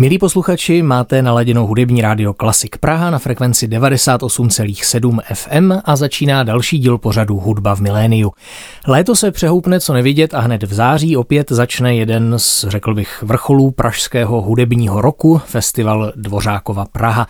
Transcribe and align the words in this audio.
Milí 0.00 0.18
posluchači, 0.18 0.82
máte 0.82 1.22
naladěnou 1.22 1.66
hudební 1.66 2.00
rádio 2.00 2.34
Klasik 2.34 2.78
Praha 2.78 3.10
na 3.10 3.18
frekvenci 3.18 3.68
98,7 3.68 5.20
FM 5.34 5.72
a 5.84 5.96
začíná 5.96 6.42
další 6.42 6.78
díl 6.78 6.98
pořadu 6.98 7.38
Hudba 7.38 7.74
v 7.74 7.80
miléniu. 7.80 8.32
Léto 8.86 9.16
se 9.16 9.30
přehoupne 9.30 9.80
co 9.80 9.92
nevidět 9.92 10.34
a 10.34 10.40
hned 10.40 10.62
v 10.62 10.72
září 10.72 11.16
opět 11.16 11.50
začne 11.50 11.96
jeden 11.96 12.34
z, 12.36 12.64
řekl 12.68 12.94
bych, 12.94 13.22
vrcholů 13.22 13.70
pražského 13.70 14.42
hudebního 14.42 15.00
roku, 15.00 15.40
festival 15.46 16.12
Dvořákova 16.16 16.84
Praha. 16.92 17.26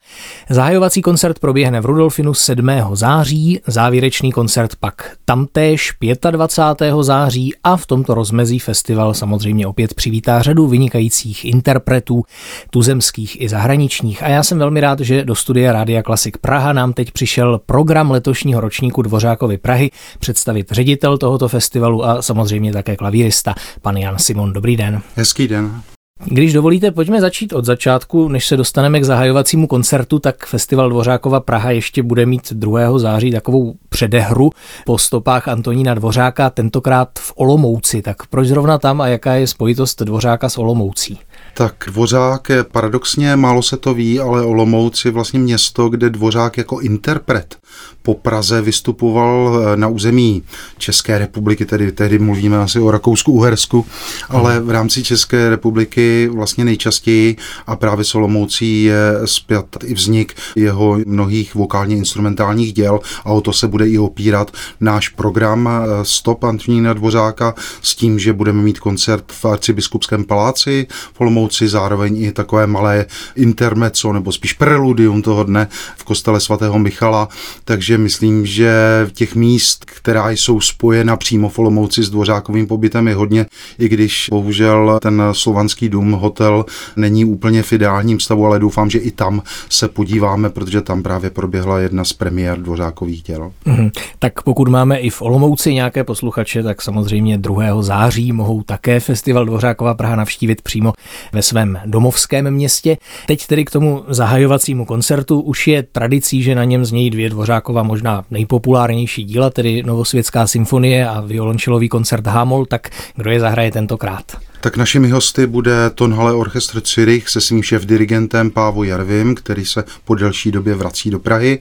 Zahajovací 0.51 1.03
koncert 1.03 1.39
proběhne 1.39 1.81
v 1.81 1.87
Rudolfinu 1.87 2.35
7. 2.35 2.69
září, 2.93 3.61
závěrečný 3.67 4.33
koncert 4.33 4.77
pak 4.81 5.17
tamtéž 5.25 5.93
25. 6.31 6.95
září 7.01 7.55
a 7.65 7.77
v 7.77 7.87
tomto 7.87 8.15
rozmezí 8.15 8.59
festival 8.59 9.15
samozřejmě 9.15 9.67
opět 9.67 9.95
přivítá 9.95 10.43
řadu 10.43 10.67
vynikajících 10.67 11.45
interpretů, 11.45 12.23
tuzemských 12.71 13.41
i 13.41 13.49
zahraničních. 13.49 14.23
A 14.23 14.29
já 14.29 14.43
jsem 14.43 14.59
velmi 14.59 14.81
rád, 14.81 15.01
že 15.01 15.25
do 15.25 15.35
studia 15.35 15.73
Rádia 15.73 16.03
Klasik 16.03 16.39
Praha 16.39 16.73
nám 16.73 16.93
teď 16.93 17.11
přišel 17.11 17.61
program 17.67 18.11
letošního 18.11 18.61
ročníku 18.61 19.03
Dvořákovy 19.03 19.59
Prahy 19.59 19.91
představit 20.19 20.67
ředitel 20.71 21.19
tohoto 21.19 21.49
festivalu 21.49 22.05
a 22.05 22.23
samozřejmě 22.23 22.73
také 22.73 22.97
klavírista, 22.97 23.55
pan 23.83 23.97
Jan 23.97 24.19
Simon. 24.19 24.53
Dobrý 24.53 24.77
den. 24.77 25.01
Hezký 25.17 25.49
den. 25.49 25.83
Když 26.25 26.53
dovolíte, 26.53 26.91
pojďme 26.91 27.21
začít 27.21 27.53
od 27.53 27.65
začátku, 27.65 28.29
než 28.29 28.47
se 28.47 28.57
dostaneme 28.57 29.01
k 29.01 29.05
zahajovacímu 29.05 29.67
koncertu, 29.67 30.19
tak 30.19 30.47
Festival 30.47 30.91
Dvořákova 30.91 31.41
Praha 31.41 31.71
ještě 31.71 32.03
bude 32.03 32.27
mít 32.27 32.53
2. 32.53 32.99
září 32.99 33.31
takovou 33.31 33.75
předehru 33.89 34.51
po 34.87 34.99
stopách 34.99 35.49
Antonína 35.49 35.95
Dvořáka, 35.95 36.51
tentokrát 36.51 37.09
v 37.19 37.33
Olomouci. 37.37 38.03
Tak 38.03 38.27
proč 38.27 38.49
zrovna 38.49 38.79
tam 38.79 39.01
a 39.01 39.07
jaká 39.09 39.35
je 39.35 39.47
spojitost 39.47 40.03
Dvořáka 40.03 40.49
s 40.49 40.59
Olomoucí? 40.59 41.19
Tak 41.59 41.85
Dvořák 41.87 42.49
je 42.49 42.65
paradoxně, 42.65 43.37
málo 43.37 43.63
se 43.63 43.77
to 43.77 43.95
ví, 43.95 44.21
ale 44.21 44.43
Olomouc 44.43 45.05
je 45.05 45.11
vlastně 45.11 45.39
město, 45.39 45.89
kde 45.89 46.11
Dvořák 46.11 46.59
jako 46.59 46.81
interpret 46.81 47.57
po 48.03 48.15
Praze 48.15 48.63
vystupoval 48.63 49.61
eh, 49.61 49.77
na 49.77 49.89
území 49.89 50.43
České 50.79 51.19
republiky, 51.19 51.67
tedy 51.67 51.93
tehdy 51.93 52.19
mluvíme 52.19 52.59
asi 52.59 52.81
o 52.81 52.91
Rakousku-Uhersku, 52.91 53.87
ale 54.29 54.61
v 54.61 54.71
rámci 54.71 55.03
České 55.03 55.51
republiky 55.51 56.31
vlastně 56.33 56.65
nejčastěji 56.65 57.37
a 57.67 57.77
právě 57.77 58.05
s 58.05 58.15
Olomoucí 58.15 58.85
je 58.85 59.01
zpět 59.25 59.77
i 59.85 59.95
vznik 59.95 60.35
jeho 60.57 60.99
mnohých 61.07 61.55
vokálně 61.55 61.97
instrumentálních 61.97 62.73
děl 62.73 63.01
a 63.25 63.33
o 63.33 63.41
to 63.41 63.53
se 63.53 63.69
bude 63.69 63.89
i 63.89 63.99
opírat 63.99 64.51
náš 64.81 65.09
program 65.09 65.69
eh, 65.69 66.05
Stop 66.05 66.45
Antonína 66.45 66.93
Dvořáka 66.93 67.55
s 67.83 67.95
tím, 67.95 68.19
že 68.19 68.33
budeme 68.33 68.63
mít 68.63 68.79
koncert 68.79 69.25
v 69.33 69.45
arcibiskupském 69.45 70.25
paláci 70.25 70.87
v 71.13 71.21
Olomouci, 71.21 71.69
zároveň 71.69 72.23
i 72.23 72.33
takové 72.33 72.67
malé 72.67 73.07
intermezzo 73.37 74.13
nebo 74.13 74.33
spíš 74.33 74.53
preludium 74.53 75.23
toho 75.23 75.45
dne 75.45 75.69
v 75.97 76.05
kostele 76.05 76.41
svatého 76.41 76.79
Michala, 76.79 77.29
takže 77.69 77.99
myslím, 77.99 78.47
že 78.47 78.73
těch 79.13 79.35
míst, 79.35 79.85
která 79.85 80.31
jsou 80.31 80.61
spojena 80.61 81.17
přímo 81.17 81.49
v 81.49 81.59
Olomouci 81.59 82.03
s 82.03 82.11
dvořákovým 82.11 82.67
pobytem 82.67 83.09
je 83.09 83.15
hodně, 83.15 83.47
i 83.79 83.89
když 83.89 84.27
bohužel 84.31 84.99
ten 85.03 85.23
slovanský 85.33 85.89
dům, 85.89 86.13
hotel 86.13 86.65
není 86.97 87.25
úplně 87.25 87.63
v 87.63 87.73
ideálním 87.73 88.21
stavu, 88.21 88.47
ale 88.47 88.59
doufám, 88.59 88.91
že 88.91 88.99
i 88.99 89.11
tam 89.11 89.43
se 89.69 89.89
podíváme, 89.89 90.51
protože 90.51 90.81
tam 90.81 91.03
právě 91.03 91.31
proběhla 91.31 91.79
jedna 91.79 92.05
z 92.05 92.13
premiér 92.13 92.59
dvořákových 92.59 93.23
děl. 93.23 93.53
Mm-hmm. 93.67 93.91
Tak 94.19 94.43
pokud 94.43 94.69
máme 94.69 94.99
i 94.99 95.11
v 95.11 95.23
Olomouci 95.23 95.75
nějaké 95.75 96.05
posluchače, 96.05 96.63
tak 96.63 96.83
samozřejmě 96.83 97.39
2. 97.39 97.83
září 97.83 98.33
mohou 98.33 98.63
také 98.63 99.01
festival 99.01 99.45
Dvořákova 99.45 99.95
Praha 99.95 100.17
navštívit 100.17 100.63
přímo 100.63 100.93
ve 101.33 101.43
svém 101.43 101.79
domovském 101.87 102.51
městě. 102.51 102.97
Teď 103.27 103.47
tedy 103.47 103.65
k 103.65 103.71
tomu 103.71 104.05
zahajovacímu 104.09 104.85
koncertu 104.85 105.41
už 105.41 105.67
je 105.67 105.83
tradicí, 105.83 106.43
že 106.43 106.55
na 106.55 106.65
něm 106.65 106.85
znějí 106.85 107.11
dvě 107.11 107.31
Dvořákova 107.59 107.83
možná 107.83 108.25
nejpopulárnější 108.31 109.25
díla, 109.25 109.51
tedy 109.51 109.83
Novosvětská 109.83 110.47
symfonie 110.47 111.09
a 111.09 111.21
violončelový 111.21 111.89
koncert 111.89 112.27
Hamol, 112.27 112.67
tak 112.67 112.91
kdo 113.17 113.31
je 113.31 113.41
zahraje 113.41 113.73
tentokrát? 113.73 114.48
Tak 114.61 114.77
našimi 114.77 115.11
hosty 115.11 115.47
bude 115.47 115.91
Tonhale 115.91 116.33
Orchestr 116.33 116.83
Zürich 116.87 117.29
se 117.29 117.41
svým 117.41 117.63
šéf-dirigentem 117.63 118.51
Pávo 118.51 118.85
Jarvim, 118.85 119.35
který 119.35 119.67
se 119.67 119.85
po 120.05 120.15
delší 120.15 120.51
době 120.51 120.75
vrací 120.75 121.11
do 121.11 121.19
Prahy. 121.19 121.61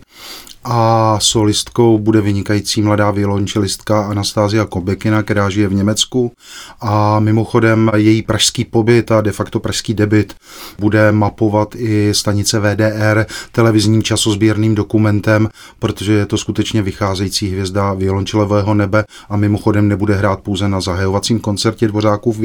A 0.69 1.17
solistkou 1.21 1.99
bude 1.99 2.21
vynikající 2.21 2.81
mladá 2.81 3.11
violončelistka 3.11 4.05
Anastázia 4.05 4.65
Kobekina, 4.65 5.23
která 5.23 5.49
žije 5.49 5.67
v 5.67 5.73
Německu. 5.73 6.31
A 6.81 7.19
mimochodem 7.19 7.91
její 7.95 8.21
pražský 8.21 8.65
pobyt 8.65 9.11
a 9.11 9.21
de 9.21 9.31
facto 9.31 9.59
pražský 9.59 9.93
debit 9.93 10.35
bude 10.79 11.11
mapovat 11.11 11.75
i 11.75 12.13
stanice 12.13 12.59
VDR 12.59 13.25
televizním 13.51 14.03
časozběrným 14.03 14.75
dokumentem, 14.75 15.49
protože 15.79 16.13
je 16.13 16.25
to 16.25 16.37
skutečně 16.37 16.81
vycházející 16.81 17.49
hvězda 17.49 17.93
violončelového 17.93 18.73
nebe 18.73 19.05
a 19.29 19.37
mimochodem 19.37 19.87
nebude 19.87 20.15
hrát 20.15 20.39
pouze 20.39 20.67
na 20.67 20.81
zahajovacím 20.81 21.39
koncertě 21.39 21.87
Dvořákův 21.87 22.37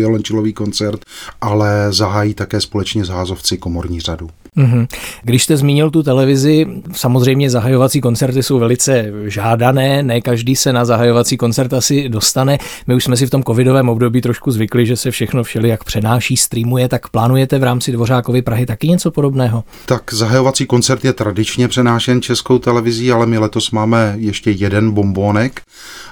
violončelový 0.43 0.53
koncert, 0.53 1.05
ale 1.41 1.93
zahájí 1.93 2.35
také 2.35 2.61
společně 2.61 3.05
s 3.05 3.09
Házovci 3.09 3.59
komorní 3.59 4.01
řadu. 4.01 4.29
Mm-hmm. 4.57 4.87
Když 5.23 5.45
jste 5.45 5.57
zmínil 5.57 5.91
tu 5.91 6.03
televizi, 6.03 6.67
samozřejmě 6.93 7.51
zahajovací 7.51 8.01
koncerty 8.01 8.43
jsou 8.43 8.59
velice 8.59 9.13
žádané, 9.27 10.03
ne 10.03 10.21
každý 10.21 10.57
se 10.57 10.73
na 10.73 10.85
zahajovací 10.85 11.37
koncert 11.37 11.73
asi 11.73 12.09
dostane. 12.09 12.59
My 12.87 12.95
už 12.95 13.05
jsme 13.05 13.17
si 13.17 13.27
v 13.27 13.31
tom 13.31 13.43
covidovém 13.43 13.89
období 13.89 14.21
trošku 14.21 14.51
zvykli, 14.51 14.87
že 14.87 14.97
se 14.97 15.11
všechno 15.11 15.43
všeli 15.43 15.69
jak 15.69 15.85
přenáší, 15.85 16.37
streamuje, 16.37 16.89
tak 16.89 17.09
plánujete 17.09 17.59
v 17.59 17.63
rámci 17.63 17.93
Dvořákovy 17.93 18.43
Prahy 18.43 18.67
taky 18.67 18.89
něco 18.89 19.11
podobného? 19.11 19.65
Tak 19.87 20.15
zahajovací 20.15 20.67
koncert 20.67 21.05
je 21.05 21.13
tradičně 21.13 21.69
přenášen 21.69 22.23
českou 22.23 22.59
televizí, 22.59 23.13
ale 23.13 23.27
my 23.27 23.39
letos 23.39 23.71
máme 23.71 24.15
ještě 24.19 24.51
jeden 24.51 24.91
bombónek 24.91 25.61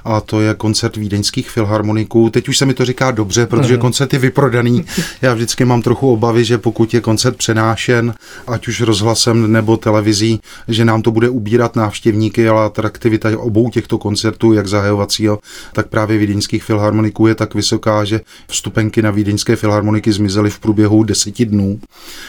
a 0.05 0.21
to 0.21 0.41
je 0.41 0.55
koncert 0.55 0.97
vídeňských 0.97 1.51
filharmoniků. 1.51 2.31
Teď 2.31 2.49
už 2.49 2.59
se 2.59 2.67
mi 2.67 2.75
to 2.75 2.85
říká 2.85 3.11
dobře, 3.11 3.47
protože 3.47 3.77
koncert 3.77 4.13
je 4.13 4.19
vyprodaný. 4.21 4.85
Já 5.23 5.35
vždycky 5.35 5.65
mám 5.65 5.83
trochu 5.83 6.13
obavy, 6.13 6.45
že 6.45 6.59
pokud 6.59 6.95
je 6.95 7.01
koncert 7.01 7.37
přenášen, 7.37 8.15
ať 8.47 8.69
už 8.69 8.81
rozhlasem 8.81 9.53
nebo 9.53 9.77
televizí, 9.77 10.41
že 10.69 10.85
nám 10.85 11.03
to 11.03 11.11
bude 11.11 11.29
ubírat 11.29 11.77
návštěvníky, 11.77 12.49
ale 12.49 12.65
atraktivita 12.65 13.39
obou 13.39 13.71
těchto 13.71 13.99
koncertů, 13.99 14.53
jak 14.53 14.67
zahajovacího, 14.67 15.39
tak 15.73 15.89
právě 15.89 16.19
vídeňských 16.19 16.65
filharmoniků 16.65 17.27
je 17.27 17.35
tak 17.35 17.55
vysoká, 17.55 18.05
že 18.05 18.21
vstupenky 18.49 19.03
na 19.03 19.11
vídeňské 19.11 19.57
filharmoniky 19.57 20.13
zmizely 20.13 20.51
v 20.51 20.59
průběhu 20.59 21.05
deseti 21.05 21.47
dnů. 21.47 21.81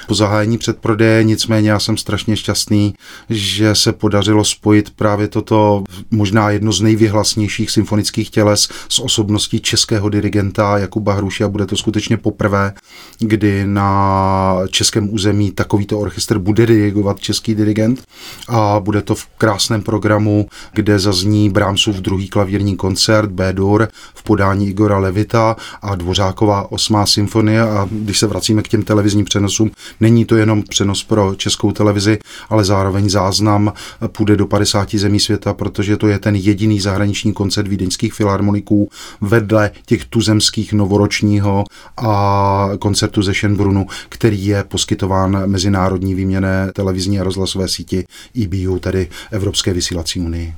Po 0.07 0.15
zahájení 0.15 0.57
předprodeje 0.57 1.23
nicméně 1.23 1.69
já 1.69 1.79
jsem 1.79 1.97
strašně 1.97 2.37
šťastný, 2.37 2.95
že 3.29 3.75
se 3.75 3.91
podařilo 3.91 4.43
spojit 4.43 4.89
právě 4.89 5.27
toto 5.27 5.83
možná 6.11 6.49
jedno 6.49 6.71
z 6.71 6.81
nejvyhlasnějších 6.81 7.71
symfonických 7.71 8.29
těles 8.29 8.69
s 8.89 8.99
osobností 8.99 9.59
českého 9.59 10.09
dirigenta 10.09 10.77
Jakuba 10.77 11.13
Hruše 11.13 11.43
a 11.43 11.47
bude 11.47 11.65
to 11.65 11.77
skutečně 11.81 12.17
poprvé, 12.17 12.73
kdy 13.19 13.65
na 13.65 14.57
českém 14.69 15.13
území 15.13 15.51
takový 15.51 15.85
to 15.85 15.99
orchestr 15.99 16.39
bude 16.39 16.65
dirigovat 16.65 17.19
český 17.19 17.55
dirigent 17.55 18.03
a 18.49 18.79
bude 18.79 19.01
to 19.01 19.15
v 19.15 19.25
krásném 19.37 19.81
programu, 19.81 20.47
kde 20.73 20.99
zazní 20.99 21.49
Brahmsův 21.49 21.95
druhý 21.95 22.29
klavírní 22.29 22.75
koncert 22.75 23.31
B-dur 23.31 23.87
v 24.13 24.23
podání 24.23 24.69
Igora 24.69 24.99
Levita 24.99 25.55
a 25.81 25.95
Dvořáková 25.95 26.71
osmá 26.71 27.05
symfonie. 27.05 27.61
A 27.61 27.87
když 27.91 28.19
se 28.19 28.27
vracíme 28.27 28.61
k 28.61 28.67
těm 28.67 28.83
televizním 28.83 29.25
přenosům, 29.25 29.71
není 29.99 30.25
to 30.25 30.35
jenom 30.35 30.63
přenos 30.63 31.03
pro 31.03 31.35
českou 31.35 31.71
televizi, 31.71 32.19
ale 32.49 32.63
zároveň 32.63 33.09
záznam 33.09 33.73
půjde 34.07 34.35
do 34.35 34.47
50 34.47 34.95
zemí 34.95 35.19
světa, 35.19 35.53
protože 35.53 35.97
to 35.97 36.07
je 36.07 36.19
ten 36.19 36.35
jediný 36.35 36.79
zahraniční 36.79 37.33
koncert 37.33 37.67
vídeňských 37.67 38.13
filharmoniků 38.13 38.89
vedle 39.21 39.71
těch 39.85 40.05
tuzemských 40.05 40.73
novoročního 40.73 41.63
a 41.97 42.69
koncertu 42.79 43.21
ze 43.21 43.33
Schönbrunnu, 43.33 43.87
který 44.09 44.45
je 44.45 44.63
poskytován 44.63 45.49
mezinárodní 45.49 45.91
národní 45.91 46.15
výměné 46.15 46.71
televizní 46.73 47.19
a 47.19 47.23
rozhlasové 47.23 47.67
síti 47.67 48.05
EBU, 48.43 48.79
tedy 48.79 49.07
Evropské 49.31 49.73
vysílací 49.73 50.19
unii. 50.19 50.53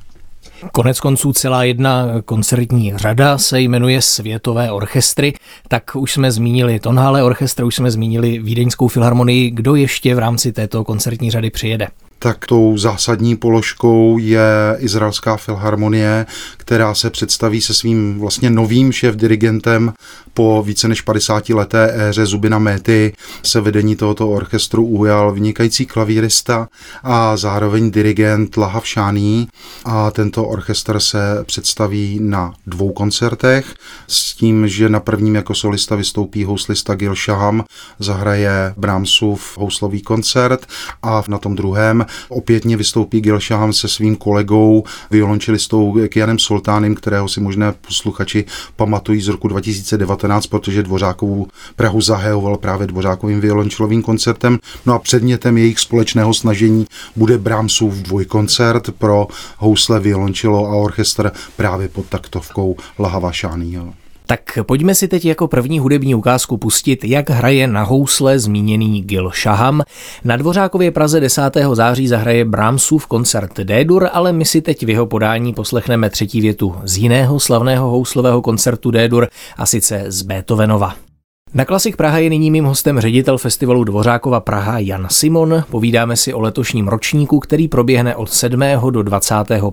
Konec 0.71 0.99
konců 0.99 1.33
celá 1.33 1.63
jedna 1.63 2.07
koncertní 2.25 2.93
řada 2.95 3.37
se 3.37 3.61
jmenuje 3.61 4.01
Světové 4.01 4.71
orchestry, 4.71 5.33
tak 5.67 5.95
už 5.95 6.13
jsme 6.13 6.31
zmínili 6.31 6.79
Tonhale 6.79 7.23
orchestr, 7.23 7.63
už 7.63 7.75
jsme 7.75 7.91
zmínili 7.91 8.39
Vídeňskou 8.39 8.87
filharmonii. 8.87 9.51
Kdo 9.51 9.75
ještě 9.75 10.15
v 10.15 10.19
rámci 10.19 10.51
této 10.51 10.83
koncertní 10.83 11.31
řady 11.31 11.49
přijede? 11.49 11.87
Tak 12.19 12.45
tou 12.45 12.77
zásadní 12.77 13.35
položkou 13.35 14.17
je 14.17 14.77
Izraelská 14.77 15.37
filharmonie, 15.37 16.25
která 16.57 16.95
se 16.95 17.09
představí 17.09 17.61
se 17.61 17.73
svým 17.73 18.19
vlastně 18.19 18.49
novým 18.49 18.91
šéf-dirigentem 18.91 19.93
po 20.33 20.63
více 20.65 20.87
než 20.87 21.01
50 21.01 21.49
leté 21.49 21.93
éře 22.09 22.25
Zubina 22.25 22.59
Méty 22.59 23.13
se 23.43 23.61
vedení 23.61 23.95
tohoto 23.95 24.29
orchestru 24.29 24.85
ujal 24.85 25.31
vynikající 25.31 25.85
klavírista 25.85 26.67
a 27.03 27.37
zároveň 27.37 27.91
dirigent 27.91 28.57
Lahav 28.57 28.87
Šání 28.87 29.47
a 29.85 30.11
tento 30.11 30.45
orchestr 30.45 30.99
se 30.99 31.43
představí 31.45 32.19
na 32.21 32.53
dvou 32.67 32.91
koncertech 32.91 33.75
s 34.07 34.35
tím, 34.35 34.67
že 34.67 34.89
na 34.89 34.99
prvním 34.99 35.35
jako 35.35 35.55
solista 35.55 35.95
vystoupí 35.95 36.43
houslista 36.43 36.95
Gil 36.95 37.15
Shaham, 37.15 37.63
zahraje 37.99 38.73
Brahmsův 38.77 39.57
houslový 39.57 40.01
koncert 40.01 40.65
a 41.03 41.23
na 41.27 41.37
tom 41.37 41.55
druhém 41.55 42.05
opětně 42.29 42.77
vystoupí 42.77 43.21
Gil 43.21 43.39
Shaham 43.39 43.73
se 43.73 43.87
svým 43.87 44.15
kolegou 44.15 44.83
violončelistou 45.11 45.97
Kianem 46.09 46.39
Sultánem, 46.39 46.95
kterého 46.95 47.27
si 47.27 47.41
možné 47.41 47.73
posluchači 47.87 48.45
pamatují 48.75 49.21
z 49.21 49.27
roku 49.27 49.47
2019, 49.47 50.47
protože 50.47 50.83
Dvořákovou 50.83 51.47
Prahu 51.75 52.01
zahajoval 52.01 52.57
právě 52.57 52.87
Dvořákovým 52.87 53.41
violončelovým 53.41 54.01
koncertem. 54.01 54.59
No 54.85 54.93
a 54.93 54.99
předmětem 54.99 55.57
jejich 55.57 55.79
společného 55.79 56.33
snažení 56.33 56.85
bude 57.15 57.37
Brahmsův 57.37 57.93
dvojkoncert 57.93 58.91
pro 58.91 59.27
housle, 59.57 59.99
violončelo 59.99 60.67
a 60.67 60.75
orchestr 60.75 61.31
právě 61.55 61.87
pod 61.87 62.05
taktovkou 62.05 62.75
Lahava 62.99 63.31
Šánýho. 63.31 64.02
Tak 64.25 64.59
pojďme 64.63 64.95
si 64.95 65.07
teď 65.07 65.25
jako 65.25 65.47
první 65.47 65.79
hudební 65.79 66.15
ukázku 66.15 66.57
pustit, 66.57 67.03
jak 67.03 67.29
hraje 67.29 67.67
na 67.67 67.83
housle 67.83 68.39
zmíněný 68.39 69.01
Gil 69.01 69.31
Shaham. 69.41 69.81
Na 70.23 70.37
Dvořákově 70.37 70.91
Praze 70.91 71.19
10. 71.19 71.41
září 71.73 72.07
zahraje 72.07 72.45
Brahmsův 72.45 73.07
koncert 73.07 73.59
D-dur, 73.59 74.09
ale 74.13 74.33
my 74.33 74.45
si 74.45 74.61
teď 74.61 74.85
v 74.85 74.89
jeho 74.89 75.05
podání 75.05 75.53
poslechneme 75.53 76.09
třetí 76.09 76.41
větu 76.41 76.75
z 76.83 76.97
jiného 76.97 77.39
slavného 77.39 77.89
houslového 77.89 78.41
koncertu 78.41 78.91
D-dur, 78.91 79.27
a 79.57 79.65
sice 79.65 80.03
z 80.07 80.21
Beethovenova. 80.21 81.12
Na 81.55 81.65
Klasik 81.65 81.95
Praha 81.95 82.17
je 82.17 82.29
nyní 82.29 82.51
mým 82.51 82.65
hostem 82.65 82.99
ředitel 82.99 83.37
festivalu 83.37 83.83
Dvořákova 83.83 84.39
Praha 84.39 84.79
Jan 84.79 85.07
Simon. 85.11 85.63
Povídáme 85.69 86.15
si 86.15 86.33
o 86.33 86.41
letošním 86.41 86.87
ročníku, 86.87 87.39
který 87.39 87.67
proběhne 87.67 88.15
od 88.15 88.29
7. 88.29 88.61
do 88.89 89.03
25. 89.03 89.63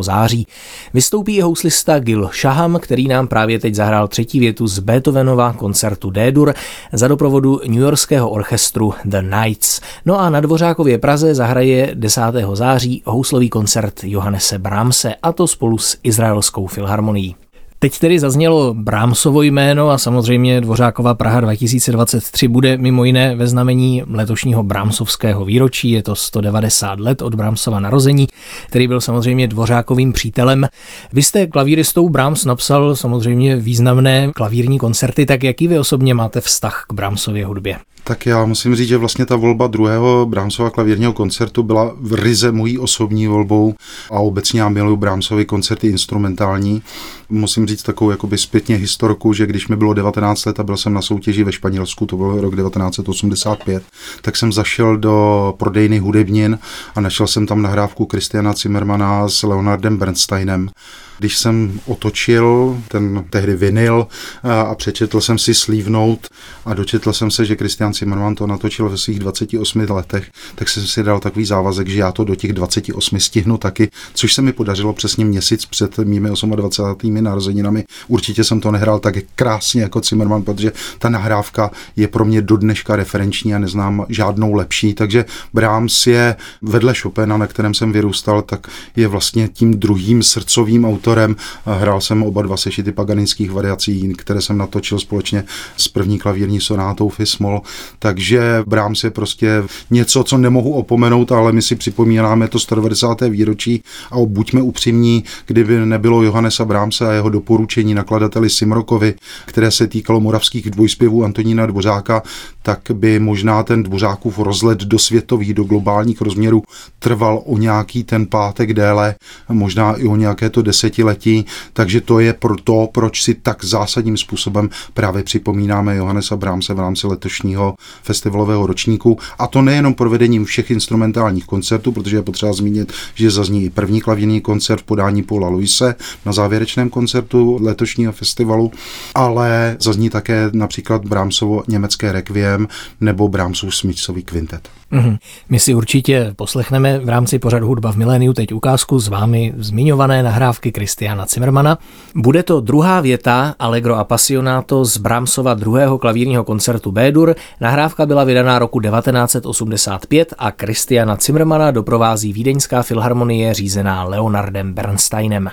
září. 0.00 0.46
Vystoupí 0.94 1.36
i 1.36 1.40
houslista 1.40 1.98
Gil 1.98 2.30
Shaham, 2.40 2.78
který 2.80 3.08
nám 3.08 3.28
právě 3.28 3.58
teď 3.58 3.74
zahrál 3.74 4.08
třetí 4.08 4.40
větu 4.40 4.66
z 4.66 4.78
Beethovenova 4.78 5.52
koncertu 5.52 6.10
D-dur 6.10 6.54
za 6.92 7.08
doprovodu 7.08 7.60
New 7.66 7.80
Yorkského 7.80 8.30
orchestru 8.30 8.94
The 9.04 9.20
Knights. 9.20 9.80
No 10.04 10.20
a 10.20 10.30
na 10.30 10.40
Dvořákově 10.40 10.98
Praze 10.98 11.34
zahraje 11.34 11.90
10. 11.94 12.20
září 12.52 13.02
houslový 13.04 13.48
koncert 13.48 14.04
Johannese 14.04 14.58
Brahmse 14.58 15.14
a 15.22 15.32
to 15.32 15.46
spolu 15.46 15.78
s 15.78 15.98
Izraelskou 16.02 16.66
filharmonií. 16.66 17.36
Teď 17.84 17.98
tedy 17.98 18.18
zaznělo 18.18 18.74
Brámsovo 18.74 19.42
jméno 19.42 19.90
a 19.90 19.98
samozřejmě 19.98 20.60
Dvořáková 20.60 21.14
Praha 21.14 21.40
2023 21.40 22.48
bude 22.48 22.76
mimo 22.76 23.04
jiné 23.04 23.36
ve 23.36 23.46
znamení 23.46 24.02
letošního 24.10 24.62
Brámsovského 24.62 25.44
výročí. 25.44 25.90
Je 25.90 26.02
to 26.02 26.16
190 26.16 27.00
let 27.00 27.22
od 27.22 27.34
Brámsova 27.34 27.80
narození, 27.80 28.26
který 28.66 28.88
byl 28.88 29.00
samozřejmě 29.00 29.48
Dvořákovým 29.48 30.12
přítelem. 30.12 30.66
Vy 31.12 31.22
jste 31.22 31.46
klavíristou 31.46 32.08
Bráms 32.08 32.44
napsal 32.44 32.96
samozřejmě 32.96 33.56
významné 33.56 34.30
klavírní 34.34 34.78
koncerty, 34.78 35.26
tak 35.26 35.42
jaký 35.42 35.68
vy 35.68 35.78
osobně 35.78 36.14
máte 36.14 36.40
vztah 36.40 36.84
k 36.88 36.92
Brámsově 36.92 37.46
hudbě? 37.46 37.76
Tak 38.06 38.26
já 38.26 38.44
musím 38.44 38.76
říct, 38.76 38.88
že 38.88 38.96
vlastně 38.96 39.26
ta 39.26 39.36
volba 39.36 39.66
druhého 39.66 40.26
Brámsova 40.26 40.70
klavírního 40.70 41.12
koncertu 41.12 41.62
byla 41.62 41.92
v 42.00 42.14
ryze 42.14 42.52
mojí 42.52 42.78
osobní 42.78 43.26
volbou 43.26 43.74
a 44.10 44.18
obecně 44.18 44.60
já 44.60 44.68
miluji 44.68 44.96
Brámsovy 44.96 45.44
koncerty 45.44 45.88
instrumentální. 45.88 46.82
Musím 47.28 47.66
říct 47.66 47.73
takovou 47.82 48.10
jakoby 48.10 48.38
zpětně 48.38 48.76
historku, 48.76 49.32
že 49.32 49.46
když 49.46 49.68
mi 49.68 49.76
bylo 49.76 49.94
19 49.94 50.44
let 50.44 50.60
a 50.60 50.62
byl 50.62 50.76
jsem 50.76 50.94
na 50.94 51.02
soutěži 51.02 51.44
ve 51.44 51.52
Španělsku, 51.52 52.06
to 52.06 52.16
byl 52.16 52.40
rok 52.40 52.56
1985, 52.56 53.82
tak 54.22 54.36
jsem 54.36 54.52
zašel 54.52 54.96
do 54.96 55.54
prodejny 55.58 55.98
hudebnin 55.98 56.58
a 56.94 57.00
našel 57.00 57.26
jsem 57.26 57.46
tam 57.46 57.62
nahrávku 57.62 58.06
Kristiana 58.06 58.52
Zimmermana 58.52 59.28
s 59.28 59.42
Leonardem 59.42 59.96
Bernsteinem 59.96 60.70
když 61.18 61.38
jsem 61.38 61.80
otočil 61.86 62.78
ten 62.88 63.24
tehdy 63.30 63.56
vinyl 63.56 64.06
a 64.42 64.74
přečetl 64.74 65.20
jsem 65.20 65.38
si 65.38 65.54
Sleeve 65.54 65.90
Note 65.90 66.28
a 66.64 66.74
dočetl 66.74 67.12
jsem 67.12 67.30
se, 67.30 67.44
že 67.44 67.56
Christian 67.56 67.94
Zimmerman 67.94 68.34
to 68.34 68.46
natočil 68.46 68.88
ve 68.88 68.98
svých 68.98 69.18
28 69.18 69.86
letech, 69.90 70.30
tak 70.54 70.68
jsem 70.68 70.86
si 70.86 71.02
dal 71.02 71.20
takový 71.20 71.44
závazek, 71.44 71.88
že 71.88 71.98
já 71.98 72.12
to 72.12 72.24
do 72.24 72.34
těch 72.34 72.52
28 72.52 73.20
stihnu 73.20 73.56
taky, 73.56 73.90
což 74.14 74.34
se 74.34 74.42
mi 74.42 74.52
podařilo 74.52 74.92
přesně 74.92 75.24
měsíc 75.24 75.66
před 75.66 75.98
mými 75.98 76.30
28. 76.44 77.24
narozeninami. 77.24 77.84
Určitě 78.08 78.44
jsem 78.44 78.60
to 78.60 78.70
nehrál 78.70 78.98
tak 78.98 79.14
krásně 79.34 79.82
jako 79.82 80.00
Zimmerman, 80.00 80.42
protože 80.42 80.72
ta 80.98 81.08
nahrávka 81.08 81.70
je 81.96 82.08
pro 82.08 82.24
mě 82.24 82.42
do 82.42 82.56
dneška 82.56 82.96
referenční 82.96 83.54
a 83.54 83.58
neznám 83.58 84.06
žádnou 84.08 84.54
lepší, 84.54 84.94
takže 84.94 85.24
Brahms 85.52 86.06
je 86.06 86.36
vedle 86.62 86.94
Chopina, 86.94 87.36
na 87.36 87.46
kterém 87.46 87.74
jsem 87.74 87.92
vyrůstal, 87.92 88.42
tak 88.42 88.66
je 88.96 89.08
vlastně 89.08 89.48
tím 89.48 89.78
druhým 89.78 90.22
srdcovým 90.22 90.84
autorem 90.84 91.03
autorem. 91.04 91.36
Hrál 91.64 92.00
jsem 92.00 92.22
oba 92.22 92.42
dva 92.42 92.56
sešity 92.56 92.92
paganických 92.92 93.50
variací, 93.50 94.12
které 94.18 94.40
jsem 94.40 94.58
natočil 94.58 94.98
společně 94.98 95.44
s 95.76 95.88
první 95.88 96.18
klavírní 96.18 96.60
sonátou 96.60 97.08
Fismol. 97.08 97.60
Takže 97.98 98.62
Brahms 98.66 99.04
je 99.04 99.10
prostě 99.10 99.62
něco, 99.90 100.24
co 100.24 100.38
nemohu 100.38 100.72
opomenout, 100.72 101.32
ale 101.32 101.52
my 101.52 101.62
si 101.62 101.74
připomínáme 101.76 102.48
to 102.48 102.58
190. 102.58 103.20
výročí 103.20 103.82
a 104.10 104.16
buďme 104.26 104.62
upřímní, 104.62 105.24
kdyby 105.46 105.86
nebylo 105.86 106.22
Johannesa 106.22 106.64
Brahmse 106.64 107.08
a 107.08 107.12
jeho 107.12 107.30
doporučení 107.30 107.94
nakladateli 107.94 108.50
Simrokovi, 108.50 109.14
které 109.46 109.70
se 109.70 109.86
týkalo 109.86 110.20
moravských 110.20 110.70
dvojspěvů 110.70 111.24
Antonína 111.24 111.66
Dvořáka, 111.66 112.22
tak 112.64 112.80
by 112.92 113.18
možná 113.18 113.62
ten 113.62 113.82
Dvořákův 113.82 114.38
rozlet 114.38 114.78
do 114.78 114.98
světových, 114.98 115.54
do 115.54 115.64
globálních 115.64 116.20
rozměrů 116.20 116.62
trval 116.98 117.42
o 117.46 117.58
nějaký 117.58 118.04
ten 118.04 118.26
pátek 118.26 118.72
déle, 118.72 119.14
možná 119.48 119.92
i 119.92 120.06
o 120.06 120.16
nějaké 120.16 120.50
to 120.50 120.62
deset 120.62 120.94
desetiletí, 120.94 121.46
takže 121.72 122.00
to 122.00 122.20
je 122.20 122.32
pro 122.32 122.56
to, 122.56 122.88
proč 122.92 123.22
si 123.22 123.34
tak 123.34 123.64
zásadním 123.64 124.16
způsobem 124.16 124.70
právě 124.94 125.22
připomínáme 125.22 125.96
Johannesa 125.96 126.36
Brahmse 126.36 126.74
v 126.74 126.78
rámci 126.78 127.06
letošního 127.06 127.74
festivalového 128.02 128.66
ročníku. 128.66 129.18
A 129.38 129.46
to 129.46 129.62
nejenom 129.62 129.94
provedením 129.94 130.44
všech 130.44 130.70
instrumentálních 130.70 131.46
koncertů, 131.46 131.92
protože 131.92 132.16
je 132.16 132.22
potřeba 132.22 132.52
zmínit, 132.52 132.92
že 133.14 133.30
zazní 133.30 133.64
i 133.64 133.70
první 133.70 134.00
klavírní 134.00 134.40
koncert 134.40 134.80
v 134.80 134.84
podání 134.84 135.22
Paula 135.22 135.48
Luise 135.48 135.94
na 136.26 136.32
závěrečném 136.32 136.90
koncertu 136.90 137.58
letošního 137.62 138.12
festivalu, 138.12 138.72
ale 139.14 139.76
zazní 139.80 140.10
také 140.10 140.50
například 140.52 141.04
Brahmsovo 141.04 141.62
německé 141.68 142.12
requiem 142.54 142.68
nebo 143.00 143.28
Brahmsův 143.28 143.76
smyčcový 143.76 144.22
kvintet. 144.22 144.68
Mm-hmm. 144.92 145.18
My 145.48 145.60
si 145.60 145.74
určitě 145.74 146.32
poslechneme 146.36 146.98
v 146.98 147.08
rámci 147.08 147.38
pořadu 147.38 147.66
Hudba 147.66 147.92
v 147.92 147.96
miléniu 147.96 148.32
teď 148.32 148.52
ukázku 148.52 148.98
z 148.98 149.08
vámi 149.08 149.52
zmiňované 149.56 150.22
nahrávky 150.22 150.72
Kristiana 150.72 151.26
Zimmermana. 151.26 151.78
Bude 152.14 152.42
to 152.42 152.60
druhá 152.60 153.00
věta 153.00 153.54
Allegro 153.58 153.94
Appassionato 153.94 154.84
z 154.84 154.96
Brahmsova 154.96 155.54
druhého 155.54 155.98
klavírního 155.98 156.44
koncertu 156.44 156.92
B-dur. 156.92 157.34
Nahrávka 157.60 158.06
byla 158.06 158.24
vydaná 158.24 158.58
roku 158.58 158.80
1985 158.80 160.34
a 160.38 160.50
Kristiana 160.50 161.16
Zimmermana 161.20 161.70
doprovází 161.70 162.32
Vídeňská 162.32 162.82
filharmonie 162.82 163.54
řízená 163.54 164.04
Leonardem 164.04 164.74
Bernsteinem. 164.74 165.50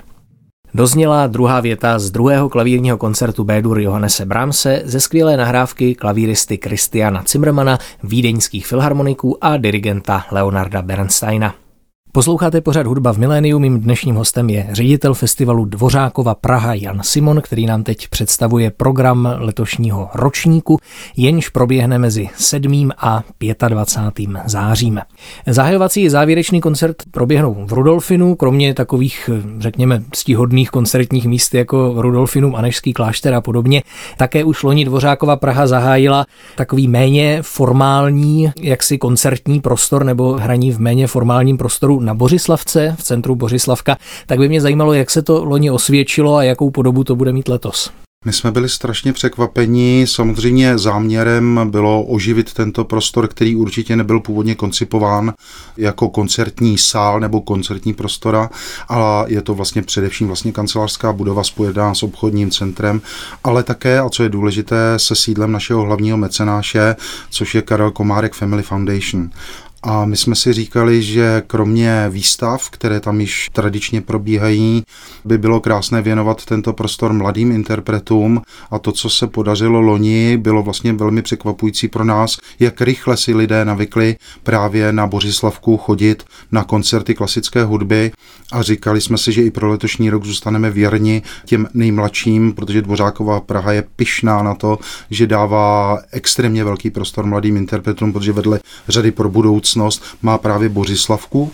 Dozněla 0.73 1.27
druhá 1.27 1.59
věta 1.59 1.99
z 1.99 2.11
druhého 2.11 2.49
klavírního 2.49 2.97
koncertu 2.97 3.43
B-dur 3.43 3.79
Johannese 3.79 4.25
Brahmse 4.25 4.81
ze 4.85 4.99
skvělé 4.99 5.37
nahrávky 5.37 5.95
klavíristy 5.95 6.59
Christiana 6.63 7.23
Zimmermana, 7.27 7.77
vídeňských 8.03 8.67
filharmoniků 8.67 9.37
a 9.41 9.57
dirigenta 9.57 10.25
Leonarda 10.31 10.81
Bernsteina. 10.81 11.60
Posloucháte 12.13 12.61
pořád 12.61 12.87
Hudba 12.87 13.13
v 13.13 13.17
miléniu. 13.17 13.59
Mým 13.59 13.79
dnešním 13.79 14.15
hostem 14.15 14.49
je 14.49 14.67
ředitel 14.71 15.13
festivalu 15.13 15.65
Dvořákova 15.65 16.35
Praha 16.35 16.73
Jan 16.73 16.99
Simon, 17.03 17.41
který 17.41 17.65
nám 17.65 17.83
teď 17.83 18.07
představuje 18.07 18.71
program 18.71 19.35
letošního 19.37 20.09
ročníku, 20.13 20.77
jenž 21.17 21.49
proběhne 21.49 21.99
mezi 21.99 22.29
7. 22.35 22.89
a 22.97 23.23
25. 23.67 24.29
zářím. 24.45 24.99
Zahajovací 25.47 26.09
závěrečný 26.09 26.61
koncert 26.61 26.95
proběhnou 27.11 27.65
v 27.67 27.73
Rudolfinu, 27.73 28.35
kromě 28.35 28.73
takových, 28.73 29.29
řekněme, 29.59 30.03
stihodných 30.15 30.69
koncertních 30.69 31.25
míst 31.25 31.53
jako 31.53 31.93
Rudolfinu, 31.97 32.57
Anežský 32.57 32.93
klášter 32.93 33.33
a 33.33 33.41
podobně. 33.41 33.83
Také 34.17 34.43
už 34.43 34.63
loni 34.63 34.85
Dvořákova 34.85 35.35
Praha 35.35 35.67
zahájila 35.67 36.25
takový 36.55 36.87
méně 36.87 37.39
formální, 37.41 38.51
jaksi 38.61 38.97
koncertní 38.97 39.61
prostor 39.61 40.03
nebo 40.03 40.33
hraní 40.33 40.71
v 40.71 40.79
méně 40.79 41.07
formálním 41.07 41.57
prostoru 41.57 42.00
na 42.01 42.13
Bořislavce, 42.13 42.95
v 42.99 43.03
centru 43.03 43.35
Bořislavka, 43.35 43.97
tak 44.25 44.39
by 44.39 44.49
mě 44.49 44.61
zajímalo, 44.61 44.93
jak 44.93 45.09
se 45.11 45.21
to 45.21 45.45
loni 45.45 45.71
osvědčilo 45.71 46.35
a 46.35 46.43
jakou 46.43 46.71
podobu 46.71 47.03
to 47.03 47.15
bude 47.15 47.33
mít 47.33 47.47
letos. 47.47 47.91
My 48.25 48.33
jsme 48.33 48.51
byli 48.51 48.69
strašně 48.69 49.13
překvapeni. 49.13 50.05
Samozřejmě 50.07 50.77
záměrem 50.77 51.59
bylo 51.71 52.03
oživit 52.03 52.53
tento 52.53 52.83
prostor, 52.83 53.27
který 53.27 53.55
určitě 53.55 53.95
nebyl 53.95 54.19
původně 54.19 54.55
koncipován 54.55 55.33
jako 55.77 56.09
koncertní 56.09 56.77
sál 56.77 57.19
nebo 57.19 57.41
koncertní 57.41 57.93
prostora, 57.93 58.49
ale 58.87 59.25
je 59.27 59.41
to 59.41 59.53
vlastně 59.53 59.81
především 59.81 60.27
vlastně 60.27 60.51
kancelářská 60.51 61.13
budova 61.13 61.43
spojená 61.43 61.95
s 61.95 62.03
obchodním 62.03 62.51
centrem, 62.51 63.01
ale 63.43 63.63
také, 63.63 63.99
a 63.99 64.09
co 64.09 64.23
je 64.23 64.29
důležité, 64.29 64.93
se 64.97 65.15
sídlem 65.15 65.51
našeho 65.51 65.81
hlavního 65.81 66.17
mecenáše, 66.17 66.95
což 67.29 67.55
je 67.55 67.61
Karel 67.61 67.91
Komárek 67.91 68.33
Family 68.33 68.63
Foundation. 68.63 69.29
A 69.83 70.05
my 70.05 70.17
jsme 70.17 70.35
si 70.35 70.53
říkali, 70.53 71.03
že 71.03 71.43
kromě 71.47 72.05
výstav, 72.09 72.69
které 72.69 72.99
tam 72.99 73.21
již 73.21 73.49
tradičně 73.53 74.01
probíhají, 74.01 74.83
by 75.25 75.37
bylo 75.37 75.59
krásné 75.59 76.01
věnovat 76.01 76.45
tento 76.45 76.73
prostor 76.73 77.13
mladým 77.13 77.51
interpretům. 77.51 78.41
A 78.71 78.79
to, 78.79 78.91
co 78.91 79.09
se 79.09 79.27
podařilo 79.27 79.81
loni, 79.81 80.37
bylo 80.37 80.63
vlastně 80.63 80.93
velmi 80.93 81.21
překvapující 81.21 81.87
pro 81.87 82.03
nás, 82.03 82.37
jak 82.59 82.81
rychle 82.81 83.17
si 83.17 83.33
lidé 83.35 83.65
navykli 83.65 84.15
právě 84.43 84.93
na 84.93 85.07
Bořislavku 85.07 85.77
chodit 85.77 86.23
na 86.51 86.63
koncerty 86.63 87.15
klasické 87.15 87.63
hudby. 87.63 88.11
A 88.51 88.61
říkali 88.61 89.01
jsme 89.01 89.17
si, 89.17 89.31
že 89.31 89.43
i 89.43 89.51
pro 89.51 89.69
letošní 89.69 90.09
rok 90.09 90.25
zůstaneme 90.25 90.71
věrni 90.71 91.21
těm 91.45 91.67
nejmladším, 91.73 92.53
protože 92.53 92.81
Dvořáková 92.81 93.39
Praha 93.39 93.71
je 93.71 93.83
pyšná 93.95 94.43
na 94.43 94.55
to, 94.55 94.79
že 95.09 95.27
dává 95.27 95.99
extrémně 96.11 96.63
velký 96.63 96.89
prostor 96.89 97.25
mladým 97.25 97.57
interpretům, 97.57 98.13
protože 98.13 98.31
vedle 98.31 98.59
řady 98.87 99.11
pro 99.11 99.29
budoucnost 99.75 100.03
má 100.21 100.37
právě 100.37 100.69
Bořislavku 100.69 101.51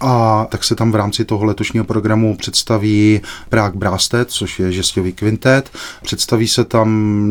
a 0.00 0.46
tak 0.50 0.64
se 0.64 0.74
tam 0.74 0.92
v 0.92 0.94
rámci 0.94 1.24
toho 1.24 1.44
letošního 1.44 1.84
programu 1.84 2.36
představí 2.36 3.20
Prague 3.48 3.78
Brastet, 3.78 4.30
což 4.30 4.58
je 4.58 4.72
žestový 4.72 5.12
kvintet. 5.12 5.70
Představí 6.02 6.48
se 6.48 6.64
tam 6.64 6.88